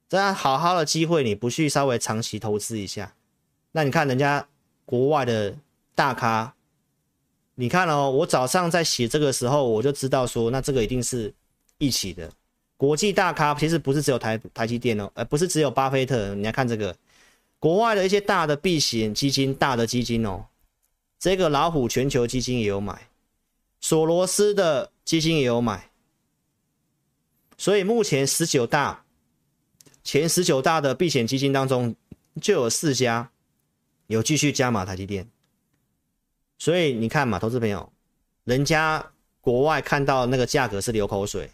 [0.09, 3.14] 这样好好的机会，你不去稍微长期投资一下，
[3.70, 4.47] 那你看人家
[4.85, 5.57] 国外的
[5.95, 6.55] 大咖，
[7.55, 11.33] 你看哦，我早上在写这个时候，我就知道说，那这个一定是
[11.79, 12.31] 一起的。
[12.83, 16.35] 国际大咖其实不是只有台台积电哦，而不是只有巴菲特。
[16.35, 16.97] 你来看这个，
[17.61, 20.47] 国外的一些大的避险基金、大的基金哦，
[21.16, 23.07] 这个老虎全球基金也有买。
[23.80, 25.93] 索罗斯的基金也有买，
[27.57, 29.05] 所以目前十九大
[30.03, 31.95] 前十九大的避险基金当中，
[32.41, 33.30] 就有四家
[34.09, 35.28] 有继续加码台积电。
[36.59, 37.93] 所以你看嘛，投资朋友，
[38.43, 41.49] 人家国外看到那个价格是流口水，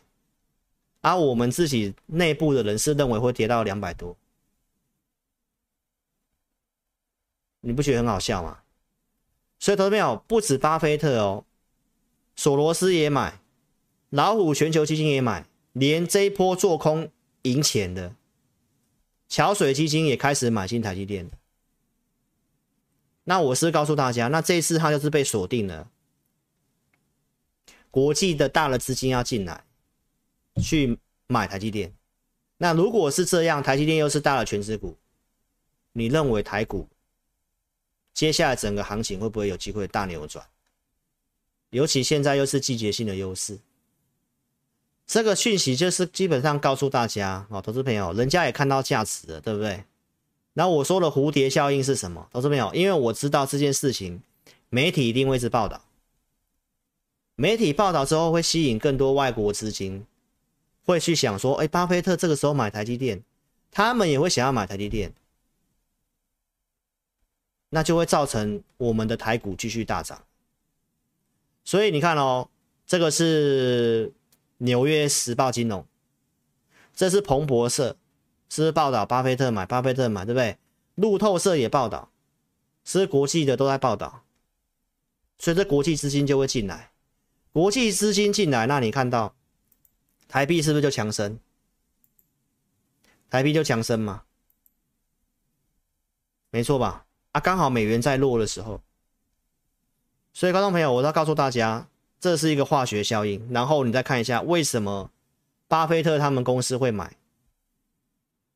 [1.00, 4.16] 而我们自己内部的人是认为会跌到两百多，
[7.60, 8.58] 你不觉得很好笑吗？
[9.58, 11.44] 所以投资朋友不止巴菲特哦。
[12.36, 13.40] 索罗斯也买，
[14.10, 17.10] 老虎全球基金也买，连这一波做空
[17.42, 18.14] 赢钱的
[19.28, 21.28] 桥水基金也开始买进台积电。
[23.24, 25.90] 那我是告诉大家，那这一次它就是被锁定了，
[27.90, 29.64] 国际的大的资金要进来
[30.58, 31.92] 去买台积电。
[32.56, 34.96] 那如果是这样，台积电又是大的权值股，
[35.92, 36.88] 你认为台股
[38.12, 40.44] 接下来整个行情会不会有机会大扭转？
[41.70, 43.58] 尤其现在又是季节性的优势，
[45.06, 49.84] 这个讯息就是基本上告诉大家哦，投资朋友，人家也看到价值了，对不对？
[50.54, 52.28] 那我说的蝴蝶效应是什么？
[52.32, 54.22] 投资朋友，因为我知道这件事情，
[54.70, 55.84] 媒体一定会一直报道，
[57.36, 60.04] 媒体报道之后会吸引更多外国资金，
[60.88, 63.22] 会去想说，哎，巴菲特这个时候买台积电，
[63.70, 65.12] 他们也会想要买台积电，
[67.68, 70.24] 那就会造成我们的台股继续大涨。
[71.62, 72.48] 所以你看哦，
[72.86, 74.14] 这个是
[74.56, 75.84] 纽约时报金融，
[76.94, 77.98] 这是彭博社，
[78.48, 80.56] 是不是报道巴菲特买，巴菲特买，对不对？
[80.94, 82.10] 路透社也报道，
[82.82, 84.24] 是不是国际的都在报道，
[85.38, 86.92] 所以这国际资金就会进来，
[87.52, 89.34] 国际资金进来，那你看到
[90.28, 91.40] 台币是不是就强升？
[93.30, 94.22] 台币就强升嘛，
[96.50, 97.06] 没错吧？
[97.32, 98.80] 啊，刚好美元在落的时候。
[100.32, 101.88] 所以，观众朋友，我要告诉大家，
[102.20, 103.48] 这是一个化学效应。
[103.50, 105.10] 然后你再看一下，为什么
[105.66, 107.16] 巴菲特他们公司会买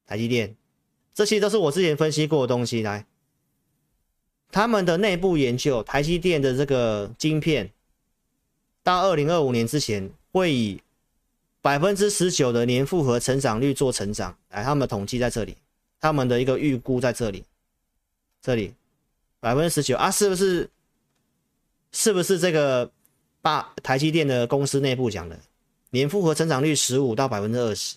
[0.06, 0.56] 台积电？
[1.12, 2.82] 这些都是我之前分析过的东西。
[2.82, 3.04] 来，
[4.50, 7.72] 他们的内部研究，台积电的这个晶片，
[8.82, 10.80] 到二零二五年之前，会以
[11.62, 14.36] 百分之十九的年复合成长率做成长。
[14.50, 15.56] 来，他们统计在这里，
[15.98, 17.44] 他们的一个预估在这里，
[18.42, 18.74] 这里
[19.40, 20.68] 百分之十九啊，是不是？
[21.94, 22.90] 是不是这个
[23.42, 25.38] 把台积电的公司内部讲的
[25.90, 27.96] 年复合成长率十五到百分之二十？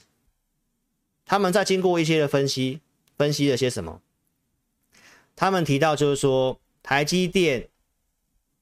[1.26, 2.82] 他们在经过一些的分析，
[3.18, 4.02] 分析了些什么？
[5.34, 7.70] 他们提到就是说，台积电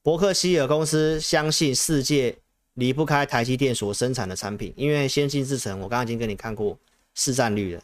[0.04, 2.38] 伯克希尔公司相信世界
[2.76, 6.78] 离不开台积电所生产的产品，因为先进制程我刚刚已经跟你看过
[7.14, 7.84] 市占率了，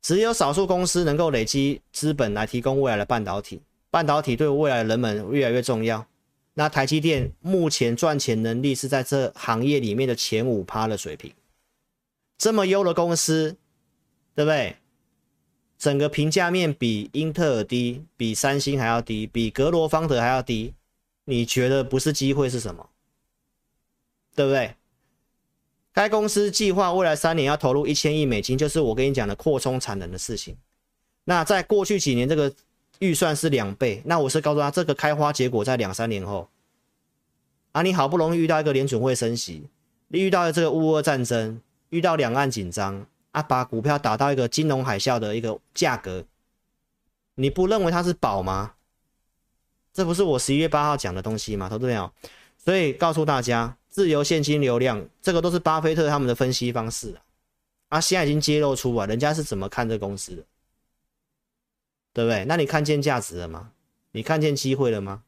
[0.00, 3.60] 只有少数公司能够累积资本来提供未来的半导体。
[3.90, 6.06] 半导体对未来人们越来越重要，
[6.54, 11.30] 那台积电目前赚钱能力是在这行业里面的前五趴的水平，
[12.38, 13.54] 这么优的公司，
[14.34, 14.76] 对不对？
[15.78, 20.72] 整个评价面比英特尔低，比三星还要低，比格罗方德还要低，
[21.26, 22.88] 你觉得不是机会是什么？
[24.34, 24.74] 对不对？
[25.94, 30.56] 该公司计划未来三年要投入一千亿美金，就是我跟你讲的扩充产能的事情。
[31.24, 32.50] 那在过去几年，这个
[33.00, 34.00] 预算是两倍。
[34.06, 36.48] 那我是告诉他，这个开花结果在两三年后。
[37.72, 39.68] 啊，你好不容易遇到一个联准会升息，
[40.08, 41.60] 你遇到了这个乌俄战争，
[41.90, 46.24] 遇到两岸紧张，啊，把股票打到一个金融海啸的一个价格，
[47.34, 48.72] 你不认为它是宝吗？
[49.92, 51.68] 这不是我十一月八号讲的东西吗？
[51.68, 52.10] 投资朋友，
[52.56, 53.76] 所以告诉大家。
[53.92, 57.20] 自由现金流量，这个都是巴菲特他们的分析方式啊，
[57.98, 60.42] 啊，现在已经揭露出啊，人家是怎么看这公司的，
[62.14, 62.46] 对不对？
[62.46, 63.72] 那你看见价值了吗？
[64.12, 65.24] 你看见机会了吗？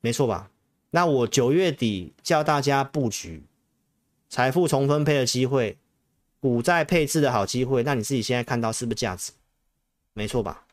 [0.00, 0.50] 没错吧？
[0.90, 3.44] 那我九月底叫大家布局
[4.28, 5.78] 财富重分配的机会，
[6.40, 9.30] 股债配置的好机会，那你自己现在看到是不是价值？
[10.14, 10.66] 没错吧？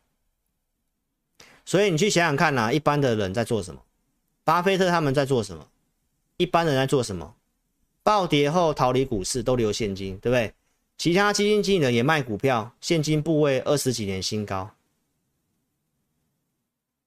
[1.63, 3.84] 所以你去想想看呐、啊，一般的人在做什么？
[4.45, 5.67] 巴菲特他们在做什么？
[6.37, 7.35] 一般人在做什么？
[8.03, 10.53] 暴跌后逃离股市，都留现金，对不对？
[10.97, 14.71] 其他基金经理人也卖股票，现金部位二十几年新高。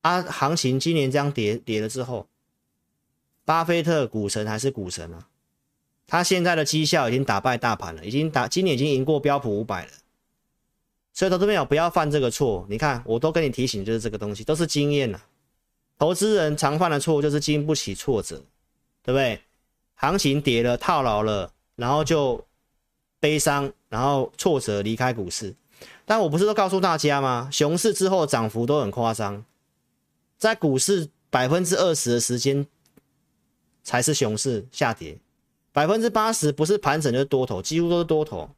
[0.03, 2.27] 啊，行情今年这样跌跌了之后，
[3.45, 5.29] 巴菲特股神还是股神啊？
[6.07, 9.93] 他现在的绩效已经打败大盘了，已经打今年已经赢过标普五百了。
[11.13, 12.67] 所以投资朋友不要犯这个错。
[12.69, 15.23] 你看，我都跟你提醒，就是这个东西都是经验了。
[15.99, 18.37] 投资人常犯的错误就是经不起挫折，
[19.03, 19.43] 对不对？
[19.97, 22.47] 行情跌了，套牢了，然后就
[23.19, 25.55] 悲伤，然后挫折离开股市。
[26.05, 27.49] 但我不是都告诉大家吗？
[27.53, 29.45] 熊市之后涨幅都很夸张，
[30.37, 32.65] 在股市百分之二十的时间
[33.83, 35.19] 才是熊市下跌，
[35.73, 38.49] 百分之八十不是盘整就是多头，几乎都是多头。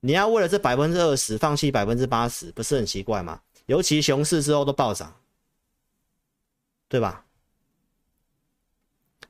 [0.00, 3.40] 你要为了这百分之二十放弃百分之八十，不是很奇怪吗？
[3.66, 5.14] 尤其熊市之后都暴涨。
[6.88, 7.24] 对吧？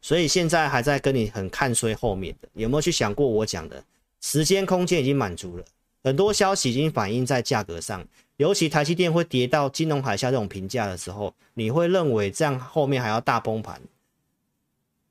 [0.03, 3.83] 所以现在还在跟你很看衰后面的，有没有去想过我讲的
[4.21, 5.65] 时间空间已经满足了，
[6.05, 13.81] 很多消息已经反映在价格上，尤其台积电会跌到金融海啸这种评价的时候，你会认为这样后面还要大崩盘，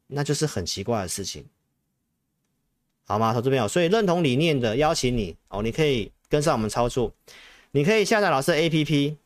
[0.07, 1.43] 那就是很奇怪的事情，
[3.05, 3.33] 好吗？
[3.33, 7.11] 投资朋友，所以认同理念的邀请你哦，你可以跟上我们操作，
[7.71, 9.17] 你可以下载老师 APP，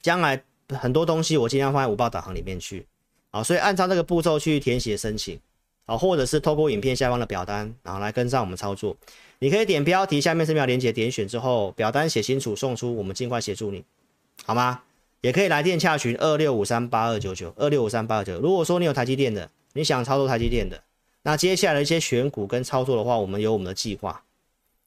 [0.00, 0.42] 将来。
[0.76, 2.86] 很多东西我尽量放在五报导航里面去，
[3.30, 5.38] 好，所以按照这个步骤去填写申请，
[5.86, 8.96] 好，或者是透过影片下方的表单，然后来跟上我们操作。
[9.38, 13.84] 你可以点标题下面这条链接点选之后，表单写清楚送出，我们尽快协助你，
[14.44, 14.82] 好吗？
[15.22, 18.38] 也可以来电洽询二六五三八二九九二六五三八二九。
[18.40, 20.82] 如果说你有台积电的，你想操作台积电的，
[21.22, 24.22] 那接下来的一些选股跟操作的话，我们有我们的计划，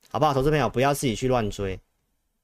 [0.09, 0.33] 好不好？
[0.33, 1.79] 投资朋友不要自己去乱追，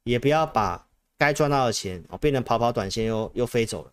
[0.03, 0.88] 也不要把。
[1.19, 3.91] 该赚到的钱哦，变成跑跑短线又又飞走了，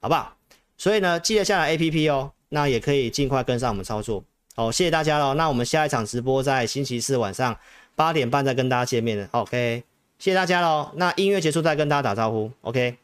[0.00, 0.34] 好不好？
[0.78, 4.22] 所以呢，记得下载 APP 哦，那也可以尽快跟上我们操作。
[4.54, 5.34] 好，谢谢大家喽。
[5.34, 7.58] 那我们下一场直播在星期四晚上
[7.94, 9.28] 八点半再跟大家见面了。
[9.32, 9.82] OK，
[10.18, 10.92] 谢谢大家喽。
[10.94, 12.50] 那音乐结束再跟大家打招呼。
[12.60, 12.96] OK，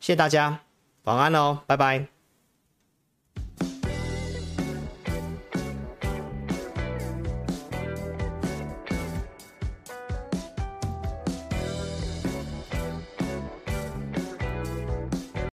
[0.00, 0.60] 谢谢大家，
[1.04, 2.15] 晚安喽，拜拜。